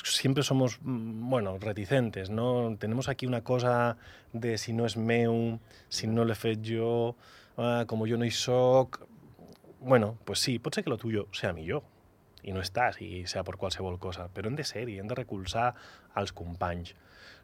siempre 0.06 0.44
somos, 0.44 0.80
mm, 0.82 1.30
bueno, 1.30 1.58
reticentes, 1.60 2.30
¿no? 2.30 2.78
Tenemos 2.80 3.10
aquí 3.10 3.26
una 3.26 3.44
cosa 3.44 3.98
de 4.32 4.58
si 4.58 4.72
no 4.72 4.86
és 4.86 4.96
meu, 4.96 5.60
si 5.90 6.08
no 6.08 6.24
l'he 6.24 6.40
fet 6.40 6.64
jo, 6.64 7.18
ah, 7.58 7.84
com 7.84 8.08
jo 8.08 8.16
no 8.16 8.24
hi 8.24 8.32
soc... 8.32 9.02
Bueno, 9.82 10.18
pues 10.24 10.40
sí, 10.40 10.58
pot 10.60 10.76
ser 10.76 10.86
que 10.86 10.90
lo 10.90 10.98
tuyo 10.98 11.28
sea 11.32 11.52
millor, 11.52 11.84
i 12.44 12.56
no 12.56 12.64
estàs, 12.64 13.02
i 13.04 13.26
sea 13.28 13.44
per 13.44 13.60
qualsevol 13.60 14.00
cosa, 14.00 14.30
però 14.32 14.48
hem 14.48 14.56
de 14.56 14.64
ser-hi, 14.64 15.00
hem 15.00 15.08
de 15.08 15.20
recolzar 15.20 15.74
als 16.16 16.32
companys. 16.32 16.96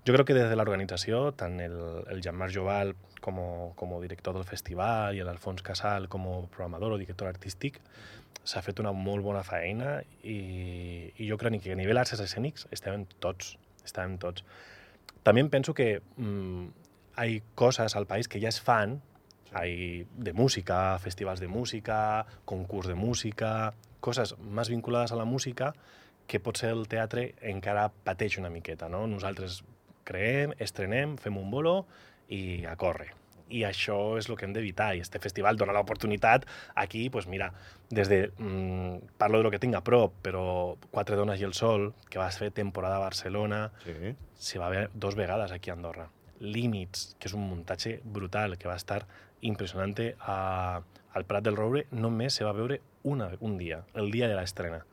Jo 0.06 0.14
crec 0.14 0.28
que 0.30 0.36
des 0.38 0.52
de 0.52 0.54
l'organització, 0.54 1.32
tant 1.34 1.56
el, 1.64 1.74
el 2.14 2.20
Jean-Marc 2.22 2.54
Joval 2.54 2.92
com, 3.26 3.40
com 3.74 3.96
director 4.04 4.36
del 4.38 4.46
festival 4.46 5.18
i 5.18 5.24
l'Alfons 5.26 5.64
Casal 5.66 6.06
com 6.14 6.28
a 6.30 6.36
programador 6.54 6.94
o 6.94 7.00
director 7.02 7.26
artístic, 7.32 7.80
s'ha 8.46 8.62
fet 8.62 8.84
una 8.84 8.92
molt 8.94 9.26
bona 9.26 9.42
feina 9.42 9.96
i, 10.22 11.10
i 11.18 11.26
jo 11.26 11.40
crec 11.42 11.58
que 11.64 11.74
a 11.74 11.80
nivell 11.80 11.98
arts 11.98 12.14
escènics 12.22 12.68
estem 12.70 13.08
tots, 13.18 13.56
estem 13.82 14.20
tots. 14.22 14.46
També 15.26 15.42
penso 15.50 15.74
que 15.74 16.04
mm, 16.18 16.70
hay 17.18 17.42
cosas 17.56 17.96
al 17.96 18.06
país 18.06 18.30
que 18.30 18.40
ja 18.40 18.54
es 18.54 18.62
fan, 18.62 19.00
hay 19.58 20.06
de 20.14 20.34
música, 20.34 21.00
festivals 21.00 21.42
de 21.42 21.48
música, 21.48 22.28
concurs 22.46 22.86
de 22.86 22.94
música, 22.94 23.74
coses 24.06 24.38
més 24.38 24.70
vinculades 24.70 25.12
a 25.16 25.18
la 25.18 25.26
música 25.26 25.74
que 26.28 26.38
potser 26.40 26.76
el 26.78 26.86
teatre 26.90 27.32
encara 27.42 27.90
pateix 27.90 28.38
una 28.38 28.54
miqueta, 28.54 28.86
no? 28.90 29.08
Nosaltres 29.10 29.64
creem, 30.06 30.54
estrenem, 30.62 31.18
fem 31.20 31.38
un 31.42 31.52
bolo 31.52 31.86
i 32.30 32.64
a 32.66 32.76
córrer. 32.80 33.12
I 33.54 33.60
això 33.68 34.16
és 34.18 34.26
el 34.26 34.38
que 34.40 34.48
hem 34.48 34.54
d'evitar. 34.56 34.96
I 34.98 35.04
este 35.04 35.20
festival 35.22 35.58
dona 35.58 35.74
l'oportunitat 35.76 36.48
aquí, 36.82 37.10
pues 37.14 37.28
mira, 37.30 37.52
des 37.94 38.10
de... 38.10 38.32
Mm, 38.40 39.18
parlo 39.22 39.38
de 39.38 39.44
lo 39.46 39.52
que 39.54 39.60
tinc 39.62 39.76
a 39.78 39.84
prop, 39.86 40.16
però 40.26 40.78
Quatre 40.90 41.16
dones 41.20 41.42
i 41.42 41.46
el 41.46 41.54
sol, 41.54 41.92
que 42.10 42.18
vas 42.18 42.40
fer 42.42 42.50
temporada 42.52 42.96
a 42.98 43.04
Barcelona, 43.04 43.72
Sí. 43.84 44.16
se 44.34 44.58
va 44.58 44.70
ver 44.70 44.90
dos 44.96 45.14
vegades 45.16 45.52
aquí 45.52 45.70
a 45.70 45.74
Andorra. 45.74 46.10
Límits, 46.40 47.16
que 47.20 47.28
és 47.30 47.34
un 47.38 47.46
muntatge 47.48 48.00
brutal, 48.04 48.58
que 48.58 48.68
va 48.68 48.76
estar 48.76 49.06
impressionant 49.42 49.94
a, 50.20 50.82
al 51.14 51.26
Prat 51.26 51.44
del 51.46 51.56
Roure, 51.56 51.86
només 51.92 52.34
se 52.34 52.44
va 52.44 52.52
veure 52.52 52.82
una, 53.04 53.30
un 53.40 53.58
dia, 53.58 53.84
el 53.94 54.10
dia 54.12 54.28
de 54.28 54.36
la 54.36 54.44
estrena. 54.44 54.86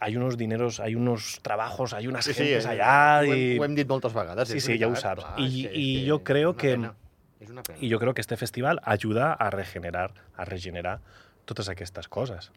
Hay 0.00 0.16
unos 0.16 0.36
dineros, 0.36 0.78
hay 0.80 0.94
unos 0.94 1.40
trabajos, 1.42 1.92
hay 1.92 2.06
unas 2.06 2.24
Sí, 2.24 2.32
sí, 2.32 2.44
gentes 2.44 2.66
eh, 2.66 2.68
allà... 2.68 3.20
ho, 3.20 3.24
hem, 3.32 3.38
i... 3.38 3.58
ho 3.58 3.64
hem 3.64 3.74
dit 3.74 3.88
moltes 3.90 4.12
vegades. 4.14 4.48
Sí, 4.48 4.60
sí, 4.60 4.78
ja 4.78 4.86
ho 4.86 4.94
saps. 4.96 5.24
clar, 5.24 5.40
I- 5.40 5.62
que- 5.64 5.72
i 5.74 6.08
jo 6.08 6.22
creo 6.22 6.56
que- 6.56 6.76
pena. 6.76 6.94
És 7.40 7.50
una 7.50 7.62
pena. 7.62 7.78
I 7.82 7.90
jo 7.90 7.98
crec 7.98 8.14
que 8.14 8.20
este 8.20 8.36
festival 8.36 8.80
ajuda 8.84 9.32
a 9.32 9.50
regenerar, 9.50 10.12
a 10.36 10.44
regenerar 10.44 11.00
totes 11.44 11.68
aquestes 11.68 12.06
coses. 12.08 12.50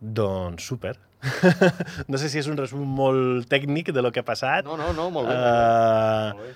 Doncs 0.00 0.64
super. 0.66 0.98
no 2.08 2.18
sé 2.18 2.28
si 2.28 2.40
és 2.40 2.48
un 2.50 2.56
resum 2.58 2.82
molt 2.82 3.46
tècnic 3.50 3.92
de 3.94 4.02
lo 4.02 4.10
que 4.10 4.18
ha 4.20 4.26
passat. 4.26 4.64
No, 4.66 4.76
no, 4.76 4.90
no, 4.92 5.08
molt 5.14 5.28
bé. 5.30 5.36
Molt 5.38 6.42
bé. 6.48 6.54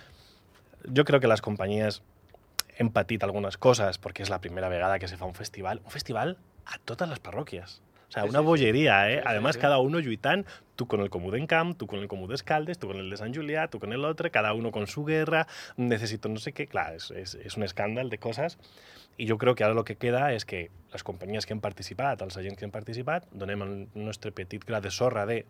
jo 0.96 1.04
crec 1.06 1.22
que 1.22 1.30
les 1.30 1.42
companyies 1.42 2.00
hem 2.78 2.90
patit 2.90 3.22
algunes 3.24 3.56
coses 3.56 3.98
perquè 4.02 4.22
és 4.26 4.30
la 4.30 4.40
primera 4.42 4.68
vegada 4.68 4.98
que 4.98 5.06
se 5.08 5.16
fa 5.16 5.24
un 5.26 5.34
festival, 5.34 5.80
un 5.84 5.90
festival 5.94 6.36
a 6.66 6.78
totes 6.84 7.08
les 7.08 7.22
parròquies. 7.22 7.80
O 8.08 8.12
sea, 8.12 8.22
Sí, 8.22 8.28
una 8.28 8.38
sí, 8.38 8.42
sí. 8.42 8.46
bollería, 8.46 9.10
¿eh? 9.10 9.22
Además, 9.24 9.56
sí. 9.56 9.60
cada 9.60 9.78
uno 9.78 9.98
lluitant, 9.98 10.46
tú 10.76 10.86
con 10.86 11.00
el 11.00 11.10
Comú 11.10 11.30
d'Encamp, 11.30 11.76
tú 11.76 11.86
con 11.86 11.98
el 11.98 12.08
Comú 12.08 12.28
d'Escaldes, 12.28 12.78
tú 12.78 12.86
con 12.86 12.98
el 12.98 13.10
de 13.10 13.16
Sant 13.16 13.34
Julià, 13.34 13.68
tú 13.68 13.80
con 13.80 13.92
el 13.92 14.04
otro, 14.04 14.30
cada 14.30 14.52
uno 14.52 14.70
con 14.70 14.86
su 14.86 15.04
guerra, 15.04 15.46
necesito 15.76 16.28
no 16.28 16.38
sé 16.38 16.52
qué. 16.52 16.66
Clar, 16.66 16.94
és, 16.94 17.10
és, 17.10 17.34
és 17.34 17.56
un 17.56 17.64
escàndal 17.66 18.10
de 18.10 18.18
coses 18.18 18.58
i 19.16 19.26
jo 19.26 19.38
crec 19.38 19.56
que 19.58 19.64
ara 19.64 19.72
el 19.72 19.84
que 19.84 19.96
queda 19.96 20.32
és 20.34 20.44
que 20.44 20.68
les 20.92 21.02
companyies 21.02 21.46
que 21.46 21.54
han 21.56 21.62
participat, 21.64 22.22
els 22.22 22.36
agents 22.36 22.58
que 22.58 22.66
han 22.68 22.74
participat, 22.74 23.26
donem 23.32 23.62
el 23.64 23.76
nostre 23.94 24.30
petit 24.30 24.64
gra 24.64 24.80
de 24.84 24.90
sorra 24.90 25.24
de 25.26 25.44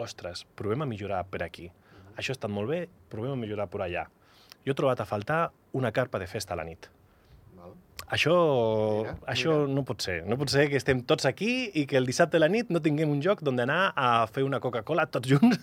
ostres, 0.00 0.46
provem 0.56 0.82
a 0.82 0.88
millorar 0.88 1.26
per 1.28 1.42
aquí. 1.44 1.70
Això 2.16 2.32
ha 2.32 2.38
estat 2.38 2.50
molt 2.50 2.70
bé, 2.72 2.86
provem 3.12 3.36
a 3.36 3.40
millorar 3.40 3.68
per 3.70 3.84
allà. 3.84 4.06
Jo 4.64 4.72
he 4.72 4.76
trobat 4.76 5.00
a 5.00 5.08
faltar 5.08 5.50
una 5.72 5.92
carpa 5.92 6.18
de 6.18 6.26
festa 6.26 6.56
a 6.56 6.60
la 6.60 6.64
nit. 6.64 6.90
Això, 8.10 8.34
Mira, 9.04 9.12
això 9.30 9.52
mira. 9.60 9.74
no 9.76 9.84
pot 9.86 10.02
ser. 10.02 10.16
No 10.26 10.34
pot 10.40 10.50
ser 10.50 10.64
que 10.70 10.78
estem 10.80 11.02
tots 11.06 11.26
aquí 11.28 11.70
i 11.78 11.84
que 11.86 11.98
el 12.00 12.08
dissabte 12.08 12.38
a 12.38 12.42
la 12.42 12.48
nit 12.50 12.70
no 12.74 12.80
tinguem 12.82 13.10
un 13.12 13.20
lloc 13.22 13.42
d'on 13.46 13.60
anar 13.62 13.92
a 13.94 14.26
fer 14.26 14.42
una 14.42 14.58
Coca-Cola 14.58 15.06
tots 15.06 15.30
junts. 15.30 15.60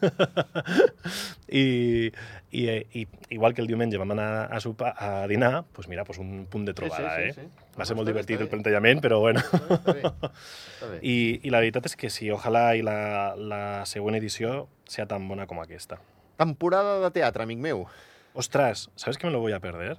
I, 1.49 2.11
i, 2.51 2.63
i, 3.01 3.03
igual 3.35 3.53
que 3.53 3.61
el 3.63 3.67
diumenge 3.67 3.99
vam 3.99 4.11
anar 4.15 4.47
a, 4.47 4.59
sopar, 4.63 4.93
a 4.95 5.27
dinar, 5.27 5.65
doncs 5.75 5.89
mira, 5.91 6.05
doncs 6.07 6.21
un 6.23 6.45
punt 6.51 6.65
de 6.67 6.75
trobada, 6.77 7.15
sí, 7.17 7.27
eh? 7.27 7.33
sí, 7.35 7.45
sí. 7.47 7.71
Va 7.77 7.85
ser 7.85 7.97
molt 7.99 8.09
divertit 8.09 8.41
el 8.41 8.49
plantejament, 8.51 9.03
però 9.03 9.19
bueno. 9.23 9.43
Està 9.43 9.93
bé, 9.93 10.03
està 10.07 10.91
bé. 10.93 10.99
I, 11.11 11.15
I 11.43 11.53
la 11.53 11.61
veritat 11.63 11.89
és 11.91 11.97
que 11.99 12.11
sí, 12.13 12.29
ojalà 12.33 12.69
i 12.79 12.83
la, 12.85 12.99
la 13.37 13.63
següent 13.89 14.17
edició 14.19 14.67
sea 14.87 15.07
tan 15.09 15.27
bona 15.27 15.47
com 15.51 15.59
aquesta. 15.63 15.99
Temporada 16.39 16.99
de 17.03 17.11
teatre, 17.15 17.43
amic 17.43 17.59
meu. 17.59 17.87
Ostras, 18.37 18.89
¿sabes 18.95 19.17
que 19.17 19.27
me 19.27 19.33
lo 19.33 19.39
voy 19.39 19.51
a 19.51 19.59
perder? 19.59 19.97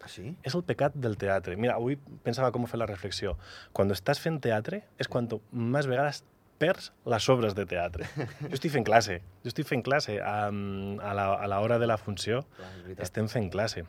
Ah, 0.00 0.08
sí? 0.08 0.34
És 0.46 0.54
el 0.56 0.62
pecat 0.64 0.94
del 0.96 1.18
teatre. 1.20 1.56
Mira, 1.60 1.74
avui 1.76 1.98
pensava 2.24 2.50
com 2.54 2.64
fer 2.66 2.78
la 2.80 2.86
reflexió. 2.88 3.34
Quan 3.76 3.90
estàs 3.92 4.20
fent 4.22 4.38
teatre 4.40 4.82
és 4.98 5.08
quan 5.12 5.28
més 5.52 5.86
vegades 5.90 6.22
perds 6.60 6.90
les 7.08 7.28
obres 7.32 7.54
de 7.56 7.64
teatre. 7.68 8.08
Jo 8.50 8.54
estic 8.56 8.72
fent 8.72 8.84
classe. 8.84 9.18
Jo 9.44 9.48
estic 9.52 9.68
fent 9.68 9.84
classe. 9.84 10.18
A 10.20 10.50
la- 10.50 11.34
a 11.36 11.46
l'hora 11.52 11.78
de 11.80 11.86
la 11.88 11.96
funció 12.00 12.42
Clar, 12.56 12.96
estem 13.04 13.28
fent 13.28 13.50
classe. 13.52 13.84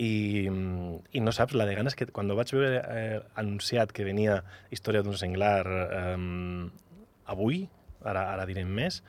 I, 0.00 0.46
I 0.48 1.20
no 1.20 1.32
saps, 1.36 1.52
la 1.58 1.66
de 1.68 1.74
ganes 1.76 1.94
que 1.98 2.06
quan 2.08 2.26
vaig 2.38 2.48
veure 2.54 2.78
eh, 2.80 3.18
anunciat 3.36 3.90
que 3.92 4.06
venia 4.08 4.38
Història 4.72 5.02
d'un 5.04 5.18
senglar 5.20 5.66
eh, 5.68 6.70
avui, 7.28 7.66
ara, 8.00 8.22
ara 8.32 8.46
direm 8.48 8.70
més, 8.72 9.02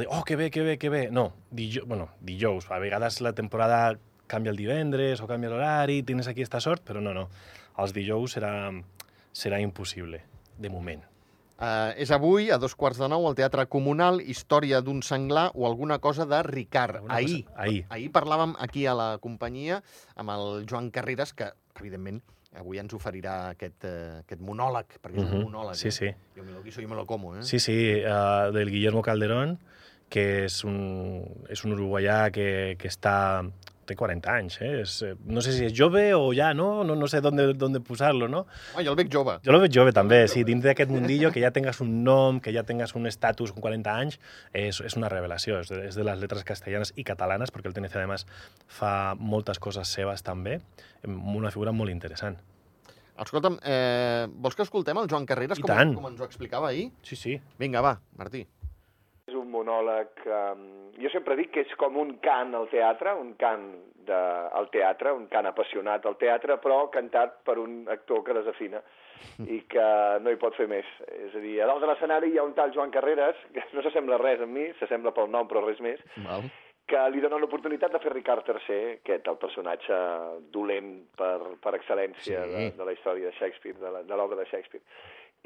dir, 0.00 0.08
oh, 0.10 0.22
que 0.26 0.36
bé, 0.40 0.48
que 0.50 0.62
bé, 0.66 0.78
que 0.80 0.88
bé. 0.90 1.02
No, 1.12 1.34
dijous, 1.50 1.86
bueno, 1.86 2.08
dijous, 2.24 2.70
a 2.70 2.78
vegades 2.82 3.20
la 3.20 3.34
temporada 3.34 3.98
canvia 4.30 4.54
el 4.54 4.58
divendres 4.60 5.20
o 5.20 5.28
canvia 5.30 5.50
l'horari, 5.52 6.00
tens 6.06 6.30
aquí 6.30 6.42
esta 6.46 6.60
sort, 6.62 6.84
però 6.86 7.02
no, 7.02 7.12
no. 7.16 7.26
Els 7.80 7.92
dijous 7.96 8.36
serà, 8.38 8.52
serà 9.32 9.58
impossible, 9.62 10.22
de 10.58 10.70
moment. 10.70 11.02
Uh, 11.60 11.92
és 12.00 12.08
avui, 12.14 12.46
a 12.48 12.56
dos 12.56 12.72
quarts 12.72 12.96
de 12.96 13.04
nou, 13.12 13.26
al 13.28 13.34
Teatre 13.36 13.66
Comunal, 13.68 14.22
Història 14.24 14.78
d'un 14.80 15.02
senglar 15.04 15.50
o 15.52 15.66
alguna 15.68 15.98
cosa 16.00 16.24
de 16.24 16.38
Ricard. 16.46 17.02
Alguna 17.02 17.18
Ahir, 17.18 17.42
cosa- 17.44 17.58
ahir. 17.66 17.82
ahir 17.92 18.08
parlàvem 18.14 18.54
aquí 18.58 18.86
a 18.88 18.94
la 18.96 19.08
companyia 19.20 19.82
amb 20.16 20.32
el 20.32 20.64
Joan 20.70 20.88
Carreras, 20.90 21.34
que, 21.36 21.50
evidentment, 21.76 22.22
avui 22.56 22.80
ens 22.80 22.94
oferirà 22.96 23.50
aquest, 23.52 23.84
uh, 23.84 24.22
aquest 24.24 24.40
monòleg, 24.40 24.96
perquè 25.04 25.20
és 25.20 25.28
un 25.36 25.44
monòleg. 25.50 25.76
Sí, 25.76 25.88
eh? 25.88 25.92
sí. 25.92 26.08
Jo 26.34 26.46
me 26.48 26.56
lo 26.56 26.62
guiso, 26.64 26.80
yo 26.80 26.88
me 26.88 26.96
lo 26.96 27.04
como, 27.06 27.36
eh? 27.36 27.42
Sí, 27.44 27.60
sí, 27.60 27.76
uh, 28.08 28.48
del 28.56 28.70
Guillermo 28.72 29.02
Calderón, 29.04 29.58
que 30.08 30.46
és 30.46 30.64
un, 30.64 31.22
és 31.52 31.60
un 31.68 31.76
uruguaià 31.76 32.30
que, 32.32 32.74
que 32.80 32.88
està... 32.88 33.44
té 33.90 33.96
40 33.98 34.32
anys, 34.32 34.58
eh? 34.62 34.70
És, 34.84 34.96
eh, 35.06 35.12
no 35.26 35.42
sé 35.44 35.54
si 35.56 35.66
és 35.66 35.74
jove 35.76 36.04
o 36.14 36.30
ja, 36.36 36.52
no? 36.56 36.84
No, 36.86 36.96
no 36.98 37.08
sé 37.10 37.20
dónde, 37.24 37.50
dónde 37.58 37.82
posar-lo, 37.84 38.28
no? 38.30 38.44
Home, 38.74 38.84
jo 38.86 38.94
el 38.94 38.98
veig 39.00 39.10
jove. 39.12 39.38
Jo 39.46 39.54
lo 39.54 39.60
veig 39.62 39.74
jove 39.74 39.94
també, 39.96 40.22
sí, 40.30 40.44
dins 40.46 40.62
d'aquest 40.64 40.92
mundillo, 40.92 41.32
que 41.34 41.42
ja 41.42 41.50
tengas 41.54 41.82
un 41.84 42.00
nom, 42.06 42.40
que 42.40 42.54
ja 42.54 42.64
tengas 42.68 42.94
un 42.98 43.10
estatus 43.10 43.52
con 43.56 43.64
40 43.66 43.96
anys, 44.04 44.20
és, 44.52 44.80
és 44.86 44.96
una 45.00 45.10
revelació, 45.12 45.60
és 45.64 45.72
de, 45.72 45.82
és 45.90 45.98
de 45.98 46.06
les 46.06 46.22
lletres 46.22 46.46
castellanes 46.46 46.94
i 46.96 47.04
catalanes, 47.06 47.52
perquè 47.54 47.70
el 47.72 47.76
TNC, 47.76 47.98
además, 47.98 48.26
fa 48.70 49.16
moltes 49.18 49.58
coses 49.58 49.90
seves 49.90 50.24
també, 50.26 50.60
amb 51.06 51.36
una 51.36 51.50
figura 51.50 51.74
molt 51.74 51.92
interessant. 51.92 52.38
Escolta'm, 53.20 53.58
eh, 53.68 54.28
vols 54.40 54.56
que 54.56 54.64
escoltem 54.64 54.96
el 54.96 55.10
Joan 55.10 55.26
Carreras, 55.28 55.58
I 55.60 55.66
com, 55.66 55.74
tant. 55.74 55.92
com 55.98 56.08
ens 56.08 56.22
ho 56.22 56.24
explicava 56.24 56.70
ahir? 56.70 56.88
Sí, 57.04 57.18
sí. 57.20 57.36
Vinga, 57.60 57.82
va, 57.84 57.98
Martí. 58.16 58.46
Monòleg... 59.50 60.24
Um, 60.26 60.64
jo 61.00 61.10
sempre 61.12 61.36
dic 61.38 61.50
que 61.54 61.64
és 61.66 61.74
com 61.80 61.96
un 62.00 62.16
cant 62.24 62.54
al 62.54 62.68
teatre, 62.72 63.14
un 63.18 63.34
cant 63.40 63.66
de, 64.06 64.16
al 64.56 64.66
teatre, 64.72 65.12
un 65.16 65.26
cant 65.32 65.46
apassionat 65.50 66.06
al 66.06 66.16
teatre, 66.20 66.56
però 66.62 66.82
cantat 66.92 67.40
per 67.46 67.58
un 67.62 67.82
actor 67.92 68.22
que 68.26 68.34
desafina 68.36 68.80
i 69.44 69.58
que 69.68 69.86
no 70.24 70.32
hi 70.32 70.38
pot 70.40 70.54
fer 70.56 70.66
més. 70.70 70.86
És 71.12 71.34
a 71.36 71.40
dir, 71.44 71.58
a 71.60 71.66
dalt 71.68 71.82
de 71.84 71.88
l'escenari 71.90 72.30
hi 72.32 72.38
ha 72.40 72.44
un 72.46 72.54
tal 72.56 72.72
Joan 72.72 72.90
Carreras, 72.94 73.36
que 73.52 73.64
no 73.76 73.82
s'assembla 73.84 74.16
res 74.22 74.40
a 74.40 74.48
mi, 74.48 74.70
s'assembla 74.80 75.12
pel 75.16 75.28
nom 75.32 75.48
però 75.48 75.60
res 75.66 75.80
més, 75.84 76.00
Val. 76.24 76.46
que 76.90 77.02
li 77.12 77.20
dona 77.22 77.36
l'oportunitat 77.38 77.92
de 77.94 78.00
fer 78.02 78.12
Ricard 78.14 78.48
III, 78.48 78.96
aquest, 79.02 79.28
el 79.30 79.36
personatge 79.38 79.98
dolent 80.56 80.90
per, 81.16 81.36
per 81.62 81.74
excel·lència 81.78 82.24
Sí. 82.44 82.52
de, 82.56 82.64
de 82.80 82.84
la 82.88 82.92
història 82.96 83.28
de 83.30 83.36
Shakespeare, 83.38 83.78
de 83.78 83.90
la- 83.98 84.02
de 84.08 84.16
l'obra 84.16 84.40
de 84.40 84.48
Shakespeare. 84.50 84.82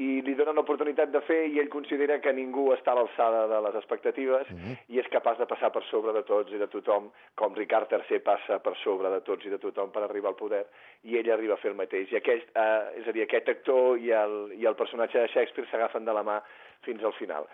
I 0.03 0.23
li 0.27 0.35
donen 0.35 0.57
l'oportunitat 0.59 1.13
de 1.15 1.21
fer 1.23 1.45
i 1.53 1.61
ell 1.63 1.69
considera 1.71 2.17
que 2.19 2.33
ningú 2.35 2.73
està 2.75 2.91
a 2.91 2.97
l'alçada 2.99 3.45
de 3.47 3.61
les 3.63 3.77
expectatives 3.79 4.49
Mhm. 4.51 4.73
i 4.89 4.99
és 4.99 5.07
capaç 5.07 5.39
de 5.39 5.47
passar 5.47 5.71
per 5.71 5.85
sobre 5.85 6.13
de 6.13 6.23
tots 6.23 6.53
i 6.53 6.59
de 6.59 6.67
tothom, 6.67 7.11
com 7.37 7.55
Ricard 7.55 7.93
III 7.93 8.19
passa 8.19 8.59
per 8.59 8.75
sobre 8.83 9.09
de 9.11 9.21
tots 9.21 9.47
i 9.47 9.51
de 9.51 9.59
tothom 9.59 9.93
per 9.93 10.03
arribar 10.03 10.31
al 10.31 10.37
poder, 10.37 10.67
i 11.05 11.17
ell 11.17 11.31
arriba 11.31 11.55
a 11.55 11.63
fer 11.63 11.71
el 11.71 11.77
mateix. 11.77 12.11
I 12.11 12.17
aquest, 12.17 12.51
eh, 12.57 13.01
és 13.01 13.07
a 13.07 13.13
dir, 13.13 13.23
aquest 13.23 13.49
actor 13.49 13.99
i 13.99 14.11
el, 14.11 14.53
i 14.59 14.67
el 14.67 14.75
personatge 14.75 15.21
de 15.21 15.29
Shakespeare 15.29 15.69
s'agafen 15.71 16.05
de 16.05 16.13
la 16.13 16.25
mà 16.25 16.43
fins 16.83 17.03
al 17.05 17.13
final. 17.13 17.47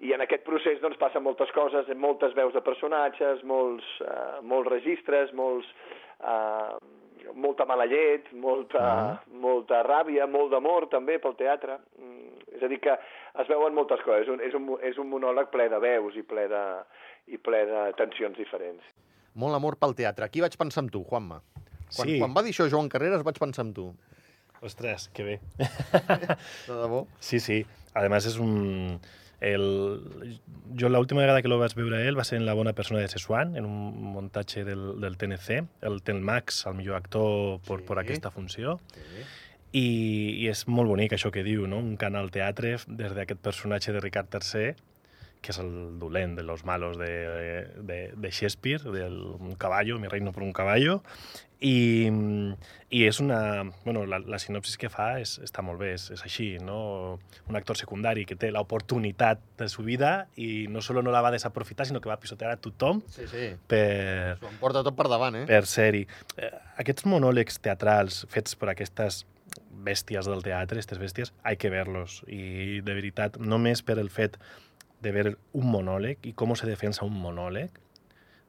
I 0.00 0.12
en 0.12 0.20
aquest 0.20 0.44
procés 0.44 0.80
doncs, 0.80 0.96
passen 0.96 1.22
moltes 1.24 1.50
coses, 1.50 1.88
moltes 1.96 2.32
veus 2.34 2.52
de 2.54 2.60
personatges, 2.60 3.42
molts, 3.42 3.84
uh, 4.00 4.38
molts 4.42 4.70
registres, 4.70 5.32
molts, 5.32 5.66
uh, 6.20 6.78
molta 7.34 7.64
mala 7.64 7.86
llet, 7.86 8.32
molta, 8.32 8.78
Ah. 8.82 9.22
molta 9.32 9.82
ràbia, 9.82 10.26
molt 10.28 10.50
d'amor 10.50 10.88
també 10.88 11.18
pel 11.18 11.34
teatre. 11.36 11.78
Mm, 11.98 12.56
és 12.56 12.62
a 12.62 12.68
dir, 12.68 12.80
que 12.80 12.92
es 12.92 13.48
veuen 13.48 13.74
moltes 13.74 14.00
coses. 14.04 14.22
És 14.26 14.28
un, 14.28 14.40
és 14.40 14.54
un, 14.54 14.68
és 14.82 14.98
un 14.98 15.08
monòleg 15.10 15.50
ple 15.50 15.68
de 15.68 15.78
veus 15.78 16.16
i 16.16 16.22
ple 16.22 16.48
de, 16.48 16.64
i 17.28 17.38
ple 17.38 17.64
de 17.66 17.92
tensions 17.96 18.36
diferents. 18.36 18.82
Molt 19.34 19.54
amor 19.54 19.76
pel 19.78 19.94
teatre. 19.94 20.24
Aquí 20.24 20.40
vaig 20.40 20.56
pensar 20.56 20.82
en 20.84 20.90
tu, 20.90 21.04
Juanma. 21.04 21.40
Quan, 21.96 22.08
Sí. 22.08 22.18
quan 22.18 22.34
va 22.34 22.42
dir 22.42 22.50
això 22.52 22.68
Joan 22.70 22.88
Carreras 22.88 23.22
vaig 23.22 23.38
pensar 23.38 23.64
en 23.64 23.72
tu. 23.74 23.94
Ostres, 24.60 25.08
que 25.14 25.22
bé. 25.22 25.40
De 26.66 26.74
debò. 26.74 27.06
Sí, 27.20 27.38
sí. 27.40 27.64
Además 27.94 28.26
es 28.26 28.38
un... 28.38 29.00
El, 29.40 30.40
jo 30.78 30.88
l'última 30.90 31.20
vegada 31.22 31.42
que 31.42 31.48
lo 31.48 31.58
vaig 31.60 31.74
veure 31.78 32.00
ell 32.08 32.16
va 32.18 32.24
ser 32.26 32.40
en 32.40 32.46
La 32.46 32.54
bona 32.58 32.72
persona 32.74 32.98
de 33.00 33.08
Sessuan, 33.08 33.54
en 33.56 33.64
un 33.68 33.94
muntatge 34.14 34.64
del, 34.66 35.00
del 35.00 35.16
TNC. 35.16 35.60
El 35.86 36.00
té 36.02 36.12
el 36.12 36.20
Max, 36.20 36.64
el 36.66 36.74
millor 36.74 36.96
actor 36.98 37.60
per, 37.66 37.78
Sí. 37.80 37.86
per 37.86 37.98
aquesta 38.02 38.30
funció. 38.34 38.80
Sí. 38.94 39.22
I, 39.78 39.86
I 40.42 40.48
és 40.48 40.64
molt 40.66 40.88
bonic 40.88 41.12
això 41.12 41.30
que 41.30 41.42
diu, 41.44 41.66
no? 41.68 41.78
Un 41.78 41.96
cant 42.00 42.16
al 42.16 42.30
teatre 42.34 42.78
des 42.88 43.12
d'aquest 43.14 43.40
personatge 43.44 43.92
de 43.92 44.00
Ricard 44.00 44.32
III, 44.34 44.74
que 45.40 45.52
és 45.54 45.58
el 45.62 45.98
dolent 46.00 46.36
de 46.36 46.42
los 46.42 46.64
malos 46.64 46.98
de, 46.98 47.66
de, 47.78 47.98
de 48.16 48.30
Shakespeare, 48.30 48.90
del 48.90 49.18
un 49.38 49.54
caballo, 49.54 49.98
mi 49.98 50.08
reino 50.08 50.32
por 50.32 50.42
un 50.42 50.52
caballo, 50.52 51.02
i, 51.60 52.06
i 52.94 53.02
és 53.08 53.18
una... 53.20 53.64
Bueno, 53.84 54.04
la, 54.06 54.20
la 54.20 54.38
sinopsis 54.38 54.78
que 54.78 54.90
fa 54.92 55.08
és, 55.18 55.36
està 55.42 55.62
molt 55.64 55.80
bé, 55.80 55.92
és, 55.96 56.04
és 56.14 56.22
així, 56.26 56.48
no? 56.62 57.18
Un 57.50 57.58
actor 57.58 57.78
secundari 57.78 58.24
que 58.28 58.36
té 58.38 58.52
l'oportunitat 58.54 59.42
de 59.58 59.68
su 59.70 59.82
vida 59.86 60.28
i 60.38 60.66
no 60.70 60.82
solo 60.84 61.02
no 61.02 61.14
la 61.14 61.22
va 61.24 61.32
desaprofitar, 61.34 61.88
sinó 61.88 62.02
que 62.02 62.10
va 62.10 62.20
pisotear 62.22 62.52
a 62.54 62.60
tothom 62.62 63.02
Sí, 63.10 63.26
sí. 63.30 63.48
per, 63.66 64.38
S'ho 64.38 64.52
emporta 64.52 64.84
tot 64.86 64.96
per 64.98 65.08
davant, 65.10 65.40
eh? 65.42 65.48
per 65.50 65.64
ser-hi. 65.66 66.04
Eh, 66.36 66.52
aquests 66.82 67.08
monòlegs 67.10 67.58
teatrals 67.64 68.24
fets 68.30 68.54
per 68.58 68.70
aquestes 68.74 69.24
bèsties 69.78 70.26
del 70.30 70.42
teatre, 70.42 70.78
aquestes 70.78 70.98
bèsties, 71.00 71.34
hay 71.42 71.56
que 71.56 71.70
verlos. 71.70 72.22
I 72.26 72.80
de 72.86 72.94
veritat, 72.94 73.38
només 73.38 73.82
per 73.86 73.98
el 73.98 74.10
fet 74.14 74.38
de 75.00 75.12
ver 75.12 75.26
un 75.52 75.68
monòleg 75.70 76.26
i 76.26 76.32
com 76.34 76.54
se 76.58 76.66
defensa 76.66 77.04
un 77.06 77.14
monòleg, 77.22 77.70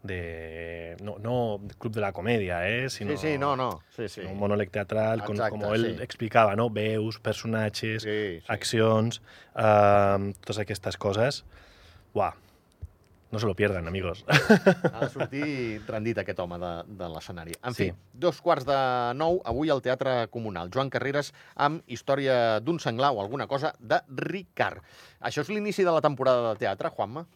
de, 0.02 0.96
no, 1.04 1.18
no 1.20 1.60
Club 1.78 1.94
de 1.94 2.02
la 2.02 2.14
Comèdia, 2.16 2.62
eh? 2.70 2.90
sinó, 2.90 3.18
sí, 3.18 3.34
sí, 3.34 3.38
no, 3.38 3.56
no. 3.60 3.82
Sí, 3.96 4.08
sí. 4.08 4.22
un 4.24 4.38
monòleg 4.40 4.72
teatral, 4.72 5.26
com, 5.26 5.36
Exacte, 5.36 5.58
com 5.58 5.74
ell 5.74 5.90
sí. 5.98 6.04
explicava, 6.06 6.56
no? 6.56 6.70
veus, 6.72 7.20
personatges, 7.20 8.04
Sí, 8.08 8.20
sí. 8.40 8.46
accions, 8.48 9.22
eh, 9.56 10.32
totes 10.40 10.62
aquestes 10.64 10.98
coses. 10.98 11.44
Uah, 12.16 12.32
No 13.32 13.38
se 13.38 13.46
lo 13.46 13.54
pierdan, 13.56 13.88
amigos. 13.88 14.24
Ha 14.28 15.04
de 15.04 15.10
sortir 15.14 15.82
rendit 15.88 16.18
aquest 16.18 16.40
home 16.42 16.58
de, 16.58 16.72
de 16.98 17.10
l'escenari. 17.14 17.54
En 17.62 17.76
fi, 17.78 17.92
Sí. 17.92 17.94
dos 18.14 18.40
quarts 18.42 18.66
de 18.66 18.78
nou, 19.16 19.38
avui 19.46 19.70
al 19.70 19.84
Teatre 19.86 20.28
Comunal. 20.34 20.72
Joan 20.74 20.90
Carreras 20.90 21.30
amb 21.56 21.84
Història 21.86 22.60
d'un 22.60 22.80
senglar 22.82 23.12
o 23.14 23.22
alguna 23.22 23.46
cosa 23.48 23.76
de 23.80 24.02
Ricard. 24.10 24.82
Això 25.22 25.42
és 25.46 25.50
l'inici 25.54 25.86
de 25.86 25.92
la 25.94 26.02
temporada 26.02 26.54
de 26.56 26.60
teatre, 26.66 26.90
Juanma? 26.90 27.28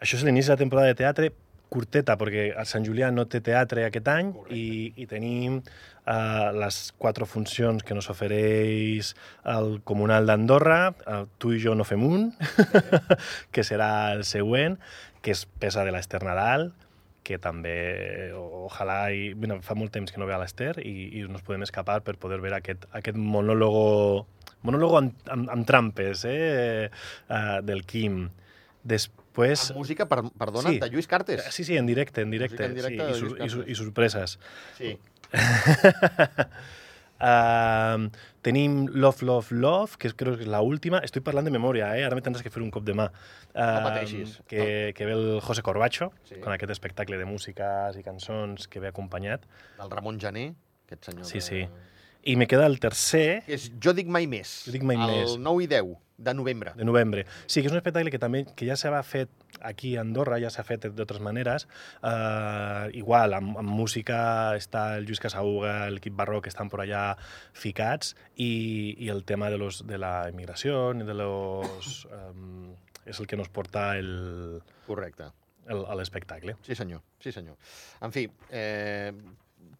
Això 0.00 0.18
és 0.18 0.24
l'inici 0.26 0.48
de 0.50 0.56
la 0.56 0.64
temporada 0.64 0.88
de 0.90 0.98
teatre 0.98 1.30
curteta, 1.68 2.14
perquè 2.16 2.48
el 2.56 2.66
Sant 2.66 2.82
Julià 2.86 3.10
no 3.12 3.26
té 3.28 3.42
teatre 3.44 3.82
aquest 3.84 4.06
any 4.08 4.30
Correcte. 4.32 4.56
i, 4.56 4.92
i 4.96 5.06
tenim 5.06 5.58
uh, 5.60 6.48
les 6.56 6.78
quatre 6.96 7.26
funcions 7.28 7.84
que 7.84 7.92
nos 7.94 8.08
ofereix 8.08 9.10
el 9.44 9.82
Comunal 9.84 10.24
d'Andorra, 10.26 10.94
uh, 11.04 11.26
Tu 11.38 11.52
i 11.58 11.60
jo 11.60 11.74
no 11.76 11.84
fem 11.84 12.02
un, 12.08 12.30
que 13.52 13.62
serà 13.66 14.14
el 14.16 14.24
següent, 14.24 14.78
que 15.28 15.36
és 15.36 15.44
Pesa 15.60 15.84
de 15.84 15.92
l'Ester 15.92 16.22
Nadal, 16.24 16.70
que 17.26 17.36
també, 17.42 18.32
ojalà, 18.32 19.10
i, 19.12 19.34
bueno, 19.36 19.58
fa 19.64 19.76
molt 19.76 19.92
temps 19.92 20.08
que 20.12 20.20
no 20.20 20.24
ve 20.28 20.32
a 20.32 20.40
l'Ester 20.40 20.78
i, 20.80 21.20
i 21.20 21.24
nos 21.28 21.44
podem 21.44 21.66
escapar 21.66 22.00
per 22.06 22.16
poder 22.20 22.38
veure 22.40 22.56
aquest, 22.56 22.86
aquest 22.96 23.18
monòlogo, 23.20 24.24
monòlogo 24.64 24.96
amb, 25.02 25.18
amb, 25.28 25.50
amb 25.52 25.68
trampes 25.68 26.24
eh, 26.30 26.88
uh, 27.28 27.58
del 27.66 27.84
Quim. 27.84 28.22
Després... 28.88 29.68
Amb 29.74 29.82
música, 29.82 30.08
per, 30.08 30.22
perdona, 30.40 30.72
Sí. 30.72 30.80
de 30.80 30.88
Lluís 30.94 31.10
Cartes. 31.10 31.44
Sí, 31.52 31.66
sí, 31.68 31.76
en 31.76 31.90
directe, 31.90 32.24
en 32.24 32.32
directe. 32.32 32.64
Música 32.64 32.70
en 32.70 32.80
directe 32.80 33.12
sí, 33.12 33.12
i, 33.12 33.20
sur 33.20 33.36
i, 33.44 33.52
sur 33.52 33.68
i 33.68 33.76
sorpreses. 33.82 34.38
Sí. 34.80 34.96
Uh, 37.18 38.08
tenim 38.46 38.86
Love, 38.94 39.24
Love, 39.26 39.50
Love, 39.52 39.98
que 39.98 40.10
crec 40.14 40.38
que 40.38 40.44
és 40.46 40.50
la 40.50 40.60
última. 40.62 41.00
Estic 41.02 41.24
parlant 41.26 41.44
de 41.48 41.50
memòria, 41.54 41.90
eh? 41.98 42.04
ara 42.06 42.14
me 42.14 42.22
tindràs 42.22 42.44
que 42.46 42.52
fer 42.54 42.62
un 42.62 42.70
cop 42.74 42.86
de 42.86 42.94
mà. 42.94 43.08
Uh, 43.50 43.82
pateixis. 43.82 44.38
Que, 44.46 44.92
que 44.94 45.08
ve 45.08 45.16
el 45.16 45.40
José 45.42 45.62
Corbacho, 45.66 46.12
Sí. 46.28 46.38
con 46.40 46.52
aquest 46.54 46.70
espectacle 46.70 47.18
de 47.18 47.26
músiques 47.26 47.98
i 47.98 48.02
cançons 48.06 48.68
que 48.68 48.80
ve 48.80 48.88
acompanyat. 48.92 49.46
Del 49.80 49.90
Ramon 49.90 50.20
Jané, 50.22 50.52
aquest 50.86 51.10
senyor. 51.10 51.26
Sí, 51.26 51.40
que... 51.40 51.46
sí. 51.50 51.62
I 52.24 52.36
me 52.36 52.46
queda 52.46 52.66
el 52.66 52.80
tercer, 52.80 53.42
Que 53.46 53.54
és 53.54 53.70
Jo 53.82 53.94
dic 53.94 54.08
mai 54.10 54.26
més. 54.26 54.64
Jo 54.66 54.74
dic 54.74 54.82
mai 54.82 54.96
el 54.96 55.06
més. 55.06 55.36
9 55.38 55.64
i 55.64 55.66
10 55.70 55.96
de 56.18 56.34
novembre. 56.34 56.72
de 56.74 56.84
novembre. 56.84 57.26
Sí, 57.46 57.60
que 57.62 57.68
és 57.68 57.72
un 57.72 57.78
espectacle 57.78 58.10
que 58.10 58.18
també 58.18 58.44
que 58.56 58.66
ja 58.66 58.76
s'ha 58.76 59.02
fet 59.06 59.30
aquí 59.62 59.96
a 59.96 60.00
Andorra, 60.02 60.40
ja 60.42 60.50
s'ha 60.50 60.64
fet 60.66 60.88
d'altres 60.90 61.20
maneres. 61.22 61.68
Uh, 62.02 62.90
igual, 62.98 63.34
amb, 63.38 63.56
amb 63.58 63.70
música 63.70 64.56
està 64.58 64.96
el 64.98 65.06
Lluís 65.06 65.22
Casauga, 65.22 65.86
el 65.86 66.00
Quip 66.00 66.16
Barroc, 66.18 66.44
que 66.44 66.52
estan 66.52 66.68
por 66.68 66.82
allà 66.82 67.16
ficats, 67.54 68.16
i, 68.34 68.96
i 68.98 69.08
el 69.14 69.24
tema 69.24 69.48
de, 69.48 69.58
los, 69.58 69.86
de 69.86 69.98
la 69.98 70.28
immigració, 70.28 70.92
de 70.92 71.14
los, 71.14 72.06
um, 72.18 72.74
és 73.06 73.20
el 73.20 73.26
que 73.30 73.38
nos 73.38 73.48
porta 73.48 73.96
el, 73.96 74.60
Correcte. 74.86 75.30
el, 75.68 75.84
l'espectacle. 75.96 76.56
Sí, 76.66 76.74
senyor. 76.74 77.00
Sí, 77.20 77.32
senyor. 77.32 77.56
En 78.02 78.12
fi, 78.12 78.26
eh, 78.50 79.12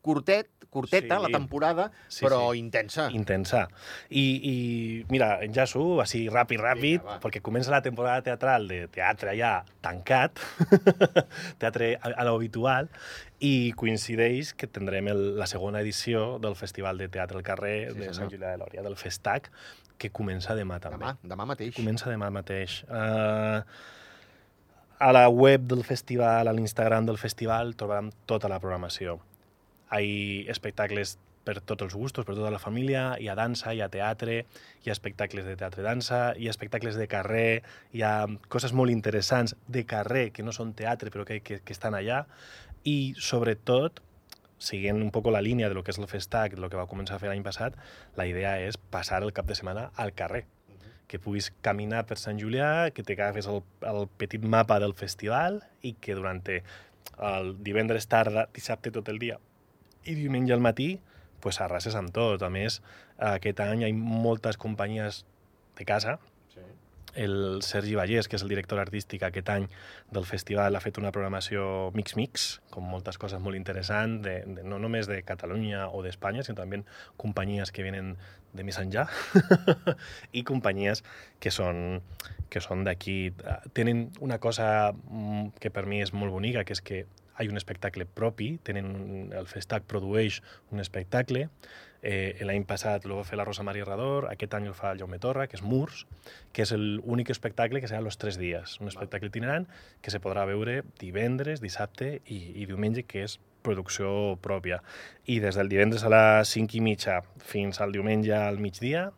curtet, 0.02 0.48
curteta 0.70 1.16
Sí. 1.16 1.22
la 1.22 1.28
temporada, 1.38 1.90
Sí, 2.08 2.24
però 2.24 2.52
sí. 2.52 2.58
intensa. 2.60 3.08
intensa. 3.10 3.68
I, 4.10 4.24
i 4.42 5.04
mira, 5.08 5.38
enllaço 5.44 6.00
així 6.00 6.28
ràpid, 6.28 6.60
ràpid, 6.60 7.00
Vinga, 7.00 7.04
va. 7.14 7.20
perquè 7.20 7.40
comença 7.42 7.70
la 7.72 7.80
temporada 7.82 8.22
teatral 8.22 8.68
de 8.68 8.86
teatre 8.88 9.34
ja 9.38 9.64
tancat, 9.80 10.38
teatre 11.58 11.96
a, 12.00 12.12
a 12.20 12.24
l'habitual, 12.28 12.88
i 13.40 13.72
coincideix 13.78 14.52
que 14.58 14.66
tindrem 14.66 15.08
el, 15.08 15.22
la 15.38 15.46
segona 15.46 15.80
edició 15.80 16.38
del 16.42 16.56
Festival 16.58 16.98
de 16.98 17.08
Teatre 17.08 17.38
al 17.38 17.44
Carrer 17.46 17.92
Sí, 17.92 17.98
de. 18.00 18.12
Sant 18.14 18.30
Julià 18.32 18.50
de 18.54 18.58
Lòria, 18.58 18.82
del 18.82 18.96
Festac, 18.96 19.50
que 19.98 20.10
comença 20.14 20.54
demà 20.54 20.78
també. 20.82 20.98
Demà, 21.00 21.16
demà 21.22 21.46
mateix. 21.46 21.74
Comença 21.76 22.10
demà 22.10 22.28
mateix. 22.30 22.82
Uh, 22.88 23.62
a 24.98 25.12
la 25.14 25.28
web 25.28 25.62
del 25.70 25.84
festival, 25.86 26.48
a 26.50 26.52
l'Instagram 26.52 27.06
del 27.06 27.18
festival, 27.18 27.74
trobarem 27.78 28.10
tota 28.26 28.48
la 28.50 28.58
programació. 28.62 29.20
Hi 29.94 30.44
ha 30.46 30.52
espectacles 30.52 31.16
per 31.48 31.62
tots 31.64 31.86
els 31.86 31.94
gustos, 31.96 32.26
per 32.28 32.34
tota 32.36 32.50
la 32.52 32.60
família, 32.60 33.14
hi 33.16 33.30
ha 33.32 33.36
dansa, 33.38 33.72
hi 33.72 33.80
ha 33.80 33.88
teatre, 33.88 34.42
hi 34.84 34.90
ha 34.90 34.94
espectacles 34.94 35.46
de 35.48 35.54
teatre-dansa, 35.56 36.18
hi 36.36 36.48
ha 36.48 36.52
espectacles 36.52 36.98
de 37.00 37.06
carrer, 37.08 37.62
hi 37.96 38.04
ha 38.04 38.26
coses 38.52 38.74
molt 38.76 38.92
interessants 38.92 39.56
de 39.66 39.86
carrer 39.88 40.26
que 40.36 40.44
no 40.44 40.52
són 40.52 40.74
teatre 40.76 41.14
però 41.14 41.24
que, 41.24 41.40
que, 41.40 41.62
que 41.64 41.76
estan 41.76 41.96
allà. 41.96 42.26
I 42.84 43.14
sobretot 43.16 44.02
siguent 44.58 45.00
un 45.00 45.08
poc 45.14 45.30
la 45.32 45.40
línia 45.40 45.70
de 45.70 45.78
lo 45.78 45.86
que 45.86 45.94
és 45.94 46.02
el 46.02 46.10
Festac, 46.10 46.58
de 46.58 46.60
lo 46.60 46.68
que 46.68 46.76
va 46.76 46.88
començar 46.90 47.16
a 47.16 47.22
fer 47.22 47.32
l'any 47.32 47.46
passat, 47.46 47.80
la 48.20 48.28
idea 48.28 48.58
és 48.60 48.76
passar 48.76 49.22
el 49.22 49.32
cap 49.32 49.48
de 49.48 49.56
setmana 49.56 49.88
al 49.96 50.12
carrer. 50.18 50.44
Que 51.08 51.16
puguis 51.22 51.48
caminar 51.64 52.04
per 52.04 52.20
Sant 52.20 52.36
Julià, 52.36 52.90
que 52.92 53.06
t'agafes 53.06 53.48
el, 53.48 53.62
el 53.88 54.04
petit 54.20 54.44
mapa 54.44 54.76
del 54.82 54.92
festival 54.92 55.62
i 55.80 55.96
que 55.96 56.18
durant 56.18 56.44
el 56.44 57.54
divendres 57.64 58.04
tarda, 58.10 58.50
dissabte 58.52 58.92
tot 58.92 59.08
el 59.08 59.22
dia 59.22 59.38
i 60.08 60.16
diumenge 60.16 60.56
al 60.56 60.64
matí 60.64 60.96
pues 61.40 61.60
arrases 61.60 61.94
amb 61.94 62.12
tot. 62.14 62.42
A 62.42 62.50
més, 62.50 62.80
aquest 63.18 63.60
any 63.64 63.84
hi 63.84 63.88
ha 63.90 63.94
moltes 63.94 64.58
companyies 64.60 65.24
de 65.78 65.86
casa. 65.86 66.18
Sí. 66.52 66.64
El 67.18 67.62
Sergi 67.66 67.94
Vallès, 67.98 68.28
que 68.28 68.36
és 68.36 68.44
el 68.44 68.52
director 68.52 68.80
artístic 68.82 69.24
aquest 69.26 69.48
any 69.54 69.68
del 70.14 70.26
festival, 70.28 70.76
ha 70.76 70.82
fet 70.84 70.98
una 71.00 71.12
programació 71.14 71.90
mix-mix, 71.96 72.48
com 72.74 72.86
moltes 72.90 73.18
coses 73.18 73.40
molt 73.42 73.58
interessants, 73.58 74.20
de, 74.26 74.40
de, 74.46 74.66
no 74.66 74.80
només 74.82 75.08
de 75.10 75.20
Catalunya 75.26 75.88
o 75.88 76.02
d'Espanya, 76.04 76.44
sinó 76.46 76.60
també 76.60 76.82
companyies 77.16 77.72
que 77.72 77.86
venen 77.86 78.16
de 78.52 78.64
més 78.64 78.78
enllà 78.80 79.06
i 80.38 80.42
companyies 80.46 81.02
que 81.40 81.52
són, 81.54 82.00
que 82.50 82.62
són 82.64 82.84
d'aquí. 82.86 83.32
Tenen 83.76 84.08
una 84.24 84.38
cosa 84.42 84.92
mm, 84.92 85.58
que 85.62 85.72
per 85.74 85.86
mi 85.86 86.02
és 86.04 86.14
molt 86.16 86.34
bonica, 86.34 86.64
que 86.64 86.76
és 86.76 86.84
que 86.84 87.04
hi 87.38 87.48
ha 87.48 87.52
un 87.54 87.60
espectacle 87.60 88.06
propi, 88.06 88.56
tenen 88.66 88.88
un, 88.94 89.28
el 89.36 89.46
Festac 89.50 89.86
produeix 89.90 90.40
un 90.74 90.82
espectacle, 90.82 91.48
eh, 92.02 92.38
l'any 92.46 92.64
passat 92.68 93.06
el 93.06 93.14
va 93.16 93.24
fer 93.26 93.38
la 93.38 93.46
Rosa 93.46 93.64
Maria 93.66 93.86
Rador, 93.86 94.28
aquest 94.30 94.54
any 94.54 94.68
el 94.70 94.76
fa 94.78 94.92
el 94.92 95.02
Jaume 95.02 95.18
Torra, 95.22 95.46
que 95.50 95.58
és 95.58 95.62
Murs, 95.62 96.04
que 96.52 96.64
és 96.66 96.72
l'únic 96.76 97.30
espectacle 97.34 97.82
que 97.82 97.90
serà 97.90 98.00
los 98.04 98.18
tres 98.18 98.38
dies, 98.38 98.78
un 98.82 98.90
espectacle 98.90 99.30
itinerant 99.32 99.68
que 100.02 100.14
se 100.14 100.22
podrà 100.22 100.46
veure 100.48 100.82
divendres, 101.00 101.62
dissabte 101.64 102.18
i, 102.26 102.40
i 102.62 102.66
diumenge, 102.66 103.06
que 103.06 103.24
és 103.26 103.38
producció 103.66 104.38
pròpia. 104.42 104.80
I 105.26 105.40
des 105.44 105.58
del 105.58 105.70
divendres 105.70 106.04
a 106.06 106.12
les 106.12 106.54
5 106.54 106.78
i 106.78 106.84
mitja 106.84 107.20
fins 107.42 107.82
al 107.82 107.92
diumenge 107.92 108.34
al 108.36 108.62
migdia 108.62 109.08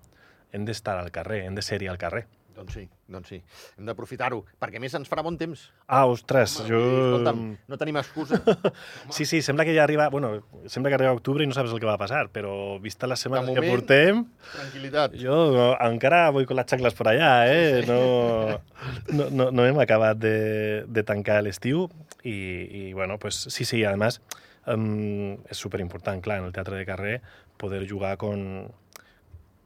hem 0.52 0.64
d'estar 0.66 0.98
al 0.98 1.12
carrer, 1.14 1.44
hem 1.46 1.54
de 1.54 1.62
ser-hi 1.62 1.90
al 1.90 2.00
carrer. 2.00 2.26
Doncs 2.56 2.74
sí, 2.74 2.88
doncs 3.10 3.28
sí. 3.32 3.40
Hem 3.76 3.88
d'aprofitar-ho, 3.88 4.38
perquè 4.62 4.78
a 4.78 4.82
més 4.82 4.94
ens 4.94 5.08
farà 5.10 5.24
bon 5.26 5.36
temps. 5.40 5.66
Ah, 5.90 6.04
ostres, 6.06 6.60
Home, 6.60 6.68
jo... 6.70 6.80
Escolta'm, 7.10 7.40
no 7.68 7.78
tenim 7.80 7.98
excusa. 8.00 8.38
Sí, 9.16 9.26
sí, 9.26 9.40
sembla 9.42 9.64
que 9.66 9.74
ja 9.74 9.82
arriba... 9.84 10.08
Bueno, 10.14 10.32
sembla 10.70 10.90
que 10.92 10.98
arriba 11.00 11.12
octubre 11.16 11.42
i 11.44 11.48
no 11.50 11.54
saps 11.56 11.72
el 11.74 11.80
que 11.82 11.88
va 11.90 11.98
passar, 11.98 12.28
però 12.32 12.78
vista 12.80 13.08
les 13.10 13.18
setmanes 13.26 13.50
De 13.50 13.54
que 13.56 13.60
moment- 13.60 13.74
portem, 13.80 14.22
Tranquilitat. 14.54 15.16
jo 15.20 15.38
no, 15.54 15.66
encara 15.90 16.28
vull 16.30 16.46
con 16.46 16.56
les 16.60 16.68
xacles 16.70 16.94
per 16.94 17.08
allà, 17.12 17.32
eh? 17.50 17.82
No, 17.88 18.00
no, 19.12 19.28
no, 19.30 19.50
no 19.50 19.66
hem 19.66 19.80
acabat 19.82 20.18
de, 20.22 20.36
de 20.86 21.02
tancar 21.06 21.40
l'estiu 21.42 21.88
i, 22.22 22.30
i, 22.32 22.82
bueno, 22.92 23.18
pues, 23.18 23.34
sí, 23.50 23.64
sí, 23.64 23.82
además 23.84 24.20
um, 24.70 25.34
és 25.50 25.58
superimportant, 25.58 26.20
clar, 26.22 26.38
en 26.40 26.48
el 26.50 26.52
teatre 26.54 26.76
de 26.78 26.86
carrer 26.86 27.16
poder 27.60 27.82
jugar 27.88 28.16
con, 28.20 28.70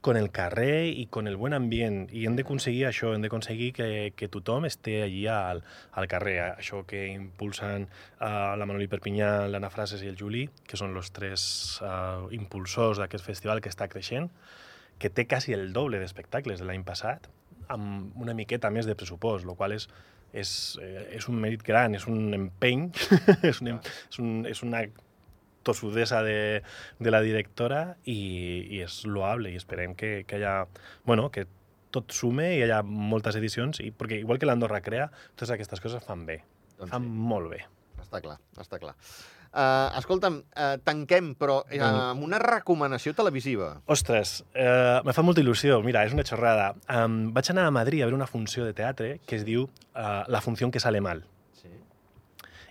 con 0.04 0.18
el 0.18 0.30
carrer 0.30 0.88
i 0.88 1.06
con 1.06 1.26
el 1.26 1.36
buen 1.40 1.54
ambient. 1.56 2.10
I 2.12 2.26
hem 2.28 2.34
d'aconseguir 2.36 2.82
això, 2.90 3.14
hem 3.14 3.22
d'aconseguir 3.24 3.70
que, 3.72 3.86
que 4.12 4.26
tothom 4.28 4.66
esté 4.68 4.98
allí 5.00 5.22
al, 5.32 5.62
al 5.96 6.08
carrer. 6.12 6.34
Això 6.58 6.82
que 6.84 7.06
impulsen 7.08 7.86
uh, 7.88 8.52
la 8.60 8.66
Manoli 8.68 8.84
Perpinyà, 8.92 9.46
l'Anna 9.48 9.70
Frases 9.72 10.04
i 10.04 10.10
el 10.12 10.18
Juli, 10.20 10.42
que 10.68 10.76
són 10.76 10.92
els 10.92 11.08
tres 11.16 11.46
uh, 11.80 12.28
impulsors 12.36 13.00
d'aquest 13.00 13.24
festival 13.24 13.64
que 13.64 13.72
està 13.72 13.88
creixent, 13.88 14.28
que 15.00 15.08
té 15.08 15.24
quasi 15.24 15.56
el 15.56 15.72
doble 15.72 16.02
d'espectacles 16.02 16.60
de 16.60 16.68
l'any 16.68 16.84
passat, 16.84 17.30
amb 17.72 18.12
una 18.20 18.36
miqueta 18.36 18.68
més 18.68 18.84
de 18.84 18.98
pressupost, 19.00 19.48
el 19.48 19.56
qual 19.56 19.72
és, 19.72 19.88
és, 20.36 20.52
eh, 20.84 21.06
és 21.16 21.32
un 21.32 21.40
mèrit 21.40 21.64
gran, 21.64 21.96
és 21.96 22.04
un 22.12 22.28
empeny, 22.36 22.90
és, 23.40 23.64
un, 23.64 23.72
és, 23.80 24.20
un, 24.20 24.44
és 24.52 24.62
una 24.68 24.84
tossudesa 25.66 26.22
de, 26.26 26.62
de 27.00 27.12
la 27.12 27.22
directora 27.24 27.96
i, 28.04 28.18
i 28.76 28.82
és 28.84 29.02
loable 29.08 29.52
i 29.52 29.58
esperem 29.60 29.96
que, 29.98 30.22
que 30.28 30.38
haya, 30.38 30.56
bueno, 31.08 31.30
que 31.34 31.46
tot 31.94 32.10
sume 32.14 32.50
i 32.54 32.58
hi 32.58 32.66
hagi 32.66 32.80
moltes 32.84 33.38
edicions, 33.38 33.80
i, 33.84 33.92
perquè 33.94 34.18
igual 34.22 34.40
que 34.42 34.48
l'Andorra 34.50 34.82
crea, 34.84 35.10
totes 35.34 35.54
aquestes 35.54 35.82
coses 35.82 36.02
fan 36.04 36.26
bé, 36.26 36.40
Doncs 36.78 36.90
fan 36.90 37.06
sí. 37.06 37.14
molt 37.30 37.52
bé. 37.52 37.62
Està 38.02 38.20
clar, 38.24 38.36
està 38.60 38.80
clar. 38.82 38.94
Uh, 39.54 39.94
escolta'm, 40.00 40.40
uh, 40.58 40.72
tanquem, 40.82 41.28
però 41.38 41.60
uh, 41.62 41.82
amb 42.10 42.24
una 42.26 42.40
recomanació 42.42 43.12
televisiva. 43.14 43.68
Ostres, 43.86 44.40
eh, 44.50 44.98
me 45.06 45.14
fa 45.14 45.22
molta 45.22 45.44
il·lusió. 45.44 45.76
Mira, 45.86 46.02
és 46.02 46.16
una 46.16 46.24
xorrada. 46.26 46.72
Um, 46.90 47.28
vaig 47.36 47.52
anar 47.52 47.68
a 47.68 47.74
Madrid 47.74 48.02
a 48.02 48.08
veure 48.08 48.18
una 48.18 48.26
funció 48.26 48.66
de 48.66 48.74
teatre 48.74 49.20
que 49.22 49.38
es 49.38 49.46
diu 49.46 49.68
uh, 49.68 50.24
La 50.26 50.42
funció 50.42 50.66
que 50.74 50.82
sale 50.82 51.00
mal. 51.00 51.22
Sí. 51.60 51.70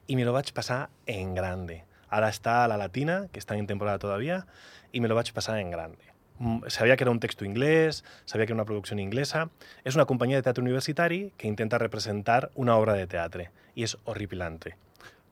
Y 0.07 0.17
me 0.17 0.25
lo 0.27 0.33
vaig 0.35 0.51
passar 0.51 0.89
en 1.07 1.33
grande. 1.39 1.85
Ara 2.13 2.29
està 2.29 2.61
a 2.63 2.69
la 2.69 2.77
Latina, 2.77 3.23
que 3.33 3.41
està 3.41 3.57
en 3.57 3.67
temporada 3.67 3.99
todavía, 3.99 4.45
y 4.91 5.01
me 5.01 5.07
lo 5.09 5.15
vaig 5.15 5.33
passar 5.33 5.59
en 5.59 5.71
grande. 5.71 6.13
mm, 6.39 6.67
sabia 6.67 6.97
que 6.97 7.03
era 7.03 7.11
un 7.11 7.19
texto 7.19 7.45
inglès, 7.45 8.03
sabia 8.25 8.45
que 8.45 8.51
era 8.51 8.57
una 8.57 8.65
producció 8.65 8.97
inglesa. 8.99 9.49
És 9.83 9.95
una 9.95 10.05
companyia 10.05 10.37
de 10.37 10.43
teatre 10.43 10.61
universitari 10.61 11.31
que 11.37 11.47
intenta 11.47 11.77
representar 11.77 12.51
una 12.55 12.75
obra 12.77 12.93
de 12.93 13.07
teatre 13.07 13.51
i 13.75 13.83
és 13.83 13.97
horripilante. 14.05 14.75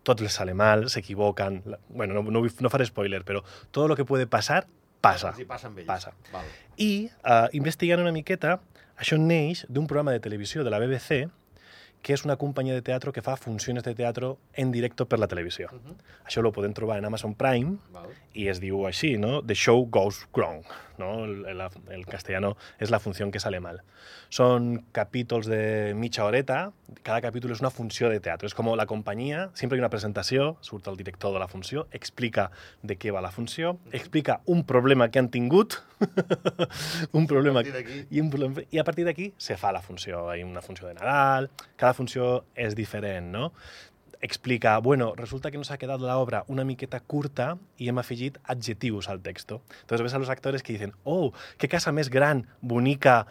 Tot 0.04 0.22
les 0.22 0.34
sale 0.34 0.54
mal, 0.54 0.90
s'equivoquen... 0.90 1.62
Bueno, 1.90 2.22
no, 2.22 2.42
no, 2.42 2.70
faré 2.70 2.88
spoiler, 2.90 3.24
però 3.26 3.44
tot 3.72 3.90
lo 3.90 3.96
que 3.96 4.06
puede 4.06 4.26
passar, 4.26 4.66
passa. 5.02 5.30
Els 5.30 5.44
hi 5.44 5.46
passa 5.50 5.70
amb 5.70 5.82
ells. 5.82 5.90
Passa. 5.90 6.16
Val. 6.32 6.48
I, 6.78 7.10
uh, 7.22 7.48
investigant 7.58 8.02
una 8.02 8.14
miqueta, 8.16 8.60
això 8.98 9.20
neix 9.22 9.66
d'un 9.70 9.86
programa 9.90 10.16
de 10.16 10.24
televisió 10.24 10.66
de 10.66 10.74
la 10.74 10.80
BBC 10.82 11.28
que 12.02 12.14
és 12.14 12.26
una 12.26 12.36
companyia 12.42 12.74
de 12.74 12.82
teatre 12.86 13.14
que 13.14 13.22
fa 13.22 13.36
funcions 13.38 13.84
de 13.86 13.94
teatre 13.98 14.34
en 14.58 14.72
directe 14.74 15.06
per 15.06 15.20
la 15.20 15.28
televisió. 15.28 15.70
Uh 15.72 15.80
-huh. 15.80 15.96
Això 16.28 16.42
lo 16.42 16.52
podem 16.52 16.74
trobar 16.74 16.98
en 16.98 17.06
Amazon 17.06 17.34
Prime 17.36 17.78
Val. 17.92 18.10
i 18.34 18.48
es 18.48 18.60
diu 18.60 18.86
així, 18.86 19.18
no? 19.18 19.42
The 19.42 19.56
show 19.56 19.86
goes 19.90 20.26
wrong, 20.34 20.64
no? 21.02 21.26
El, 21.26 21.42
el, 21.50 21.64
el 21.98 22.06
castellano 22.06 22.54
és 22.80 22.94
la 22.94 23.02
funció 23.02 23.28
que 23.34 23.42
sale 23.42 23.60
mal. 23.64 23.82
Són 24.32 24.78
capítols 24.96 25.50
de 25.50 25.94
mitja 25.98 26.26
horeta, 26.26 26.72
cada 27.04 27.22
capítol 27.24 27.54
és 27.56 27.62
una 27.64 27.72
funció 27.74 28.10
de 28.12 28.22
teatre. 28.24 28.50
És 28.50 28.56
com 28.58 28.70
la 28.78 28.88
companyia, 28.88 29.50
sempre 29.58 29.78
hi 29.78 29.82
ha 29.82 29.86
una 29.86 29.92
presentació, 29.94 30.56
surt 30.66 30.88
el 30.92 31.00
director 31.00 31.34
de 31.34 31.42
la 31.42 31.50
funció, 31.52 31.88
explica 31.92 32.50
de 32.82 32.98
què 33.00 33.14
va 33.14 33.24
la 33.24 33.34
funció, 33.34 33.78
explica 33.92 34.40
un 34.46 34.64
problema 34.70 35.10
que 35.12 35.20
han 35.20 35.32
tingut, 35.34 35.82
un 37.18 37.28
problema... 37.30 37.64
I, 37.64 38.22
un 38.22 38.32
problema, 38.34 38.66
I 38.72 38.82
a 38.82 38.88
partir 38.88 39.06
d'aquí 39.08 39.32
se 39.38 39.58
fa 39.60 39.74
la 39.76 39.84
funció. 39.84 40.28
Hi 40.34 40.42
ha 40.42 40.48
una 40.48 40.64
funció 40.66 40.88
de 40.88 40.96
Nadal, 40.98 41.52
cada 41.76 41.94
funció 41.98 42.46
és 42.56 42.78
diferent, 42.78 43.32
no? 43.34 43.52
Explica, 44.22 44.78
bueno, 44.78 45.14
resulta 45.16 45.52
que 45.52 45.58
nos 45.58 45.72
ha 45.72 45.78
quedado 45.78 46.06
la 46.06 46.18
obra 46.18 46.44
una 46.48 46.64
miqueta 46.64 47.00
curta 47.00 47.58
i 47.78 47.90
hem 47.90 47.98
afegit 47.98 48.38
adjetius 48.44 49.10
al 49.10 49.22
texto. 49.22 49.62
Entonces 49.82 50.04
ves 50.04 50.14
a 50.14 50.20
los 50.20 50.30
actores 50.30 50.64
que 50.64 50.74
dicen, 50.74 50.94
oh, 51.04 51.34
qué 51.58 51.68
casa 51.68 51.92
més 51.92 52.10
gran, 52.10 52.46
bonica, 52.62 53.26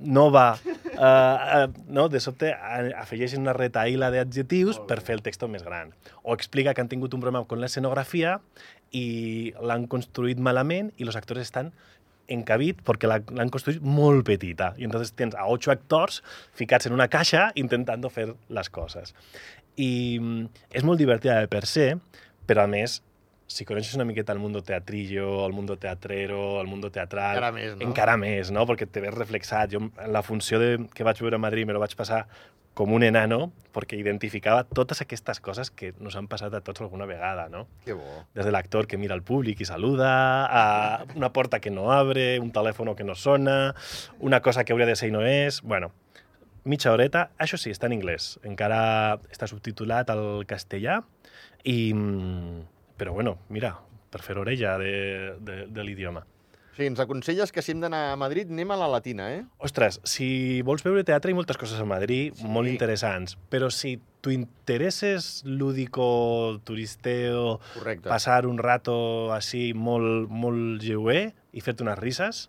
nova, 0.00 0.58
uh, 0.64 1.68
uh, 1.68 1.72
no? 1.86 2.08
de 2.08 2.18
sobte 2.20 2.50
afegeixen 2.52 3.44
una 3.44 3.52
retaïla 3.54 4.10
d'adjectius 4.10 4.80
per 4.88 5.00
fer 5.04 5.14
el 5.18 5.22
texto 5.22 5.48
més 5.48 5.62
gran. 5.62 5.92
O 6.22 6.34
explica 6.34 6.74
que 6.74 6.80
han 6.82 6.90
tingut 6.90 7.14
un 7.14 7.20
problema 7.22 7.44
amb 7.44 7.52
l'escenografia 7.60 8.40
i 8.90 9.52
l'han 9.62 9.86
construït 9.86 10.40
malament 10.42 10.90
i 10.96 11.06
els 11.06 11.16
actors 11.16 11.44
estan 11.44 11.70
encabit 12.32 12.80
perquè 12.86 13.08
la- 13.10 13.20
l'han 13.34 13.50
construït 13.52 13.82
molt 13.82 14.24
petita. 14.26 14.72
I 14.78 14.84
entonces 14.88 15.12
tens 15.12 15.34
a 15.34 15.46
ocho 15.46 15.70
actors 15.70 16.22
ficats 16.54 16.86
en 16.86 16.94
una 16.96 17.08
caixa 17.08 17.50
intentant 17.54 18.08
fer 18.10 18.32
les 18.48 18.70
coses. 18.70 19.14
I 19.76 20.18
mm, 20.20 20.66
és 20.76 20.84
molt 20.84 21.00
divertida 21.00 21.40
de 21.40 21.48
per 21.52 21.64
se, 21.66 21.94
però 22.46 22.66
a 22.66 22.70
més, 22.70 23.00
si 23.52 23.66
coneixes 23.68 23.94
una 23.98 24.06
miqueta 24.08 24.32
el 24.32 24.40
mundo 24.40 24.62
teatrillo, 24.64 25.44
el 25.46 25.52
mundo 25.52 25.76
teatrero, 25.76 26.60
el 26.60 26.66
mundo 26.66 26.90
teatral... 26.90 27.36
Encara 27.36 27.52
més, 27.52 27.76
no? 27.76 27.86
Encara 27.88 28.16
més, 28.20 28.50
no? 28.54 28.64
Perquè 28.68 28.88
te 28.88 29.02
ves 29.04 29.14
reflexat. 29.14 29.74
Jo, 29.74 29.82
en 29.90 30.12
la 30.12 30.24
funció 30.24 30.60
de, 30.62 30.74
que 30.94 31.04
vaig 31.04 31.20
veure 31.20 31.36
a 31.36 31.42
Madrid, 31.42 31.68
me 31.68 31.76
lo 31.76 31.82
vaig 31.82 31.94
passar 31.98 32.24
com 32.72 32.92
un 32.96 33.04
enano, 33.04 33.50
perquè 33.76 33.98
identificava 34.00 34.64
totes 34.64 35.02
aquestes 35.04 35.42
coses 35.44 35.68
que 35.68 35.92
nos 36.00 36.16
han 36.16 36.28
passat 36.28 36.54
a 36.56 36.62
tots 36.64 36.80
alguna 36.80 37.04
vegada, 37.08 37.50
no? 37.52 37.66
Que 37.84 37.92
bo. 37.92 38.22
Des 38.32 38.48
de 38.48 38.54
l'actor 38.54 38.88
que 38.88 38.96
mira 38.96 39.12
al 39.12 39.20
públic 39.20 39.60
i 39.60 39.68
saluda, 39.68 40.12
a 40.48 41.04
una 41.14 41.32
porta 41.36 41.60
que 41.60 41.70
no 41.70 41.90
abre, 41.92 42.38
un 42.40 42.52
telèfon 42.52 42.94
que 42.96 43.04
no 43.04 43.14
sona, 43.14 43.74
una 44.20 44.40
cosa 44.40 44.64
que 44.64 44.72
hauria 44.72 44.88
de 44.88 44.96
ser 44.96 45.12
i 45.12 45.12
no 45.12 45.20
és... 45.28 45.60
Bueno, 45.60 45.92
mitja 46.64 46.92
horeta. 46.92 47.30
Això 47.38 47.58
sí, 47.58 47.70
està 47.74 47.86
en 47.90 47.96
anglès. 47.98 48.38
Encara 48.46 49.18
està 49.32 49.48
subtitulat 49.50 50.10
al 50.10 50.44
castellà. 50.46 51.00
I... 51.64 51.92
mm, 51.94 52.68
Però 53.02 53.14
bueno, 53.16 53.38
mira, 53.48 53.72
per 54.12 54.20
fer 54.22 54.36
orella 54.38 54.76
de, 54.78 55.34
de, 55.40 55.54
de 55.66 55.82
l'idioma. 55.82 56.20
O 56.72 56.74
sigui, 56.76 56.86
ens 56.92 57.00
aconselles 57.02 57.50
que 57.52 57.60
si 57.64 57.72
hem 57.74 57.80
d'anar 57.82 58.12
a 58.12 58.16
Madrid 58.16 58.48
anem 58.52 58.70
a 58.70 58.76
la 58.78 58.86
Latina, 58.88 59.26
eh? 59.34 59.42
Ostres, 59.58 59.98
si 60.08 60.62
vols 60.64 60.84
veure 60.86 61.02
teatre 61.04 61.32
hi 61.32 61.34
moltes 61.36 61.58
coses 61.60 61.80
a 61.82 61.84
Madrid 61.88 62.36
Sí. 62.38 62.46
molt 62.48 62.70
interessants, 62.70 63.34
però 63.50 63.68
si 63.74 63.98
tu 64.24 64.30
intereses 64.30 65.42
lúdico, 65.44 66.60
turisteo, 66.64 67.58
Correcte. 67.74 68.08
passar 68.08 68.46
un 68.46 68.56
rato 68.58 69.32
així 69.34 69.72
molt, 69.74 70.30
molt 70.30 70.80
lleuer 70.80 71.34
i 71.52 71.60
fer-te 71.60 71.82
unes 71.84 71.98
risses, 71.98 72.46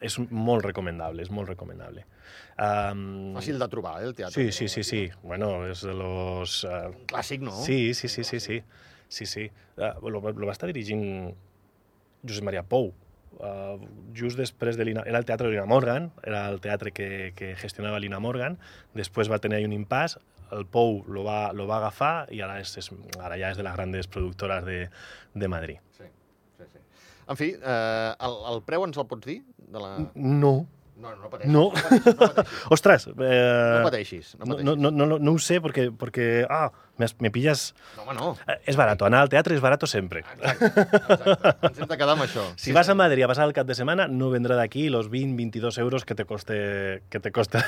és 0.00 0.16
molt 0.30 0.64
recomendable, 0.64 1.20
és 1.20 1.30
molt 1.30 1.48
recomendable. 1.50 2.06
Um, 2.60 3.34
Fàcil 3.36 3.60
de 3.60 3.68
trobar, 3.72 3.98
eh, 4.00 4.08
el 4.10 4.14
teatre. 4.18 4.36
Sí, 4.36 4.52
sí, 4.52 4.68
sí, 4.68 4.84
sí. 4.84 5.02
Bueno, 5.22 5.66
és 5.70 5.84
de 5.86 5.94
los... 5.96 6.62
Uh, 6.64 6.90
Clàssic, 7.10 7.44
no? 7.46 7.54
Sí, 7.64 7.94
sí, 7.94 8.08
sí, 8.08 8.24
sí, 8.24 8.40
sí. 8.40 8.62
Sí, 9.08 9.26
sí. 9.26 9.50
Uh, 9.76 10.08
lo, 10.08 10.20
lo 10.20 10.46
va 10.46 10.52
estar 10.52 10.68
dirigint 10.70 11.34
Josep 12.26 12.44
Maria 12.44 12.62
Pou. 12.62 12.92
Uh, 13.40 13.78
just 14.14 14.36
després 14.36 14.76
de 14.76 14.84
Lina... 14.84 15.06
Era 15.08 15.22
el 15.22 15.28
teatre 15.28 15.48
de 15.48 15.54
Lina 15.54 15.68
Morgan, 15.70 16.10
era 16.26 16.48
el 16.50 16.60
teatre 16.60 16.92
que, 16.92 17.32
que 17.38 17.54
gestionava 17.56 18.00
Lina 18.02 18.20
Morgan. 18.20 18.58
Després 18.98 19.30
va 19.32 19.40
tenir 19.40 19.64
un 19.64 19.72
impàs, 19.72 20.18
el 20.52 20.66
Pou 20.66 21.00
lo 21.08 21.22
va, 21.24 21.52
lo 21.56 21.66
va 21.70 21.78
agafar 21.78 22.26
i 22.34 22.42
ara, 22.44 22.58
és, 22.60 22.72
és, 22.80 22.90
ara 23.22 23.38
ja 23.40 23.52
és 23.54 23.58
de 23.58 23.64
les 23.66 23.76
grans 23.76 24.10
productores 24.10 24.66
de, 24.66 24.80
de 25.34 25.48
Madrid. 25.48 25.80
Sí, 25.96 26.08
sí, 26.58 26.66
sí. 26.72 26.82
En 27.30 27.38
fi, 27.38 27.52
eh, 27.54 28.10
el, 28.26 28.36
el 28.52 28.62
preu 28.66 28.84
ens 28.86 28.98
el 28.98 29.06
pots 29.10 29.30
dir? 29.30 29.40
De 29.70 29.82
la... 29.82 29.92
No. 30.14 30.54
No, 31.00 31.14
no 31.16 31.30
pateixis. 31.32 31.52
No. 31.52 31.62
No 31.64 31.72
pateixis. 31.72 32.06
No 32.14 32.18
pateixis. 32.20 32.70
Ostres, 32.76 33.06
eh, 33.08 33.12
No 33.16 33.84
pateixis. 33.86 34.34
No, 34.38 34.44
no, 34.44 34.56
pateixis. 34.56 34.66
no, 34.68 34.90
no, 34.90 35.06
no, 35.06 35.18
no 35.18 35.32
ho 35.32 35.40
sé 35.40 35.60
perquè, 35.64 35.86
perquè 35.96 36.26
ah, 36.44 36.66
me, 37.00 37.08
me 37.24 37.30
pilles... 37.32 37.70
no 37.96 38.04
home, 38.04 38.16
no. 38.18 38.28
Eh, 38.46 38.58
és 38.72 38.76
barato, 38.78 39.06
anar 39.08 39.22
al 39.24 39.32
teatre 39.32 39.56
és 39.56 39.62
barato 39.64 39.88
sempre. 39.90 40.20
Exacte, 40.20 40.68
exacte. 40.68 41.54
Ens 41.70 41.80
hem 41.80 41.88
de 41.94 41.98
quedar 42.02 42.16
amb 42.18 42.26
això. 42.26 42.44
Si 42.60 42.76
vas 42.76 42.90
a 42.92 42.96
Madrid 42.98 43.24
a 43.24 43.30
passar 43.32 43.48
el 43.48 43.56
cap 43.56 43.66
de 43.70 43.78
setmana, 43.78 44.06
no 44.12 44.28
vendrà 44.34 44.58
d'aquí 44.60 44.88
los 44.92 45.08
20-22 45.10 45.80
euros 45.80 46.04
que 46.04 46.14
te 46.18 46.28
coste, 46.28 46.60
que 47.08 47.20
te 47.24 47.32
costa 47.32 47.64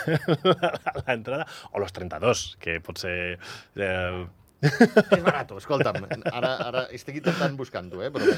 la 1.06 1.16
entrada, 1.16 1.48
o 1.72 1.80
los 1.80 1.92
32, 1.96 2.58
que 2.60 2.78
pot 2.84 3.00
ser... 3.00 3.38
Eh, 3.76 4.28
És 4.62 5.22
barato, 5.24 5.56
escolta'm. 5.58 6.04
Ara, 6.30 6.52
ara 6.68 6.84
estic 6.94 7.16
intentant 7.18 7.56
buscant-ho, 7.58 7.98
eh? 8.04 8.12
Però. 8.14 8.36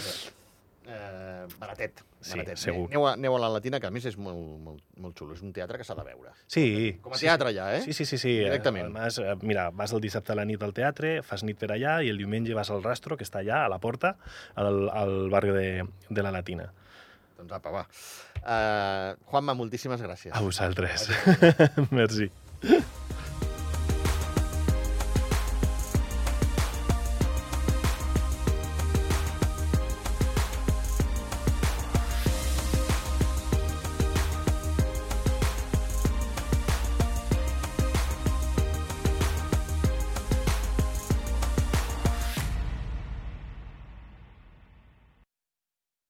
Eh, 0.87 1.47
baratet, 1.59 2.03
Sí, 2.21 2.35
baratet. 2.37 2.59
segur. 2.61 2.87
Aneu 2.91 3.07
a, 3.07 3.13
aneu 3.15 3.37
a 3.37 3.39
la 3.41 3.49
Latina, 3.55 3.81
que 3.81 3.87
a 3.89 3.91
més 3.91 4.05
és 4.05 4.19
molt, 4.21 4.37
molt, 4.61 4.83
molt 5.01 5.17
xulo. 5.19 5.33
És 5.37 5.41
un 5.45 5.53
teatre 5.57 5.79
que 5.81 5.85
s'ha 5.85 5.95
de 5.97 6.05
veure. 6.05 6.31
sí. 6.47 6.99
Com 7.01 7.13
a 7.13 7.17
sí, 7.17 7.25
teatre 7.27 7.55
ja, 7.57 7.71
eh? 7.77 7.81
Sí, 7.87 7.93
sí, 7.97 8.05
sí. 8.05 8.19
sí. 8.19 8.35
Directament. 8.45 8.91
Además, 8.91 9.19
eh, 9.19 9.35
mira, 9.43 9.71
vas 9.71 9.93
el 9.97 10.01
dissabte 10.05 10.33
a 10.33 10.37
la 10.37 10.45
nit 10.45 10.63
al 10.63 10.75
teatre, 10.77 11.23
fas 11.23 11.43
nit 11.43 11.59
per 11.59 11.71
allà 11.73 12.03
i 12.05 12.11
el 12.13 12.19
diumenge 12.21 12.55
vas 12.55 12.71
al 12.71 12.83
Rastro, 12.85 13.17
que 13.17 13.25
està 13.25 13.41
allà, 13.41 13.65
a 13.65 13.69
la 13.73 13.79
porta, 13.81 14.17
al, 14.57 14.89
al 14.91 15.31
barri 15.31 15.53
de, 15.57 15.69
de 16.11 16.23
la 16.23 16.31
Latina. 16.33 16.71
Doncs 17.39 17.53
apa, 17.53 17.71
va. 17.71 17.87
Uh, 18.45 19.17
Juanma, 19.31 19.55
moltíssimes 19.57 20.01
gràcies. 20.05 20.33
A 20.37 20.41
vosaltres. 20.45 21.09
Merci. 21.91 22.31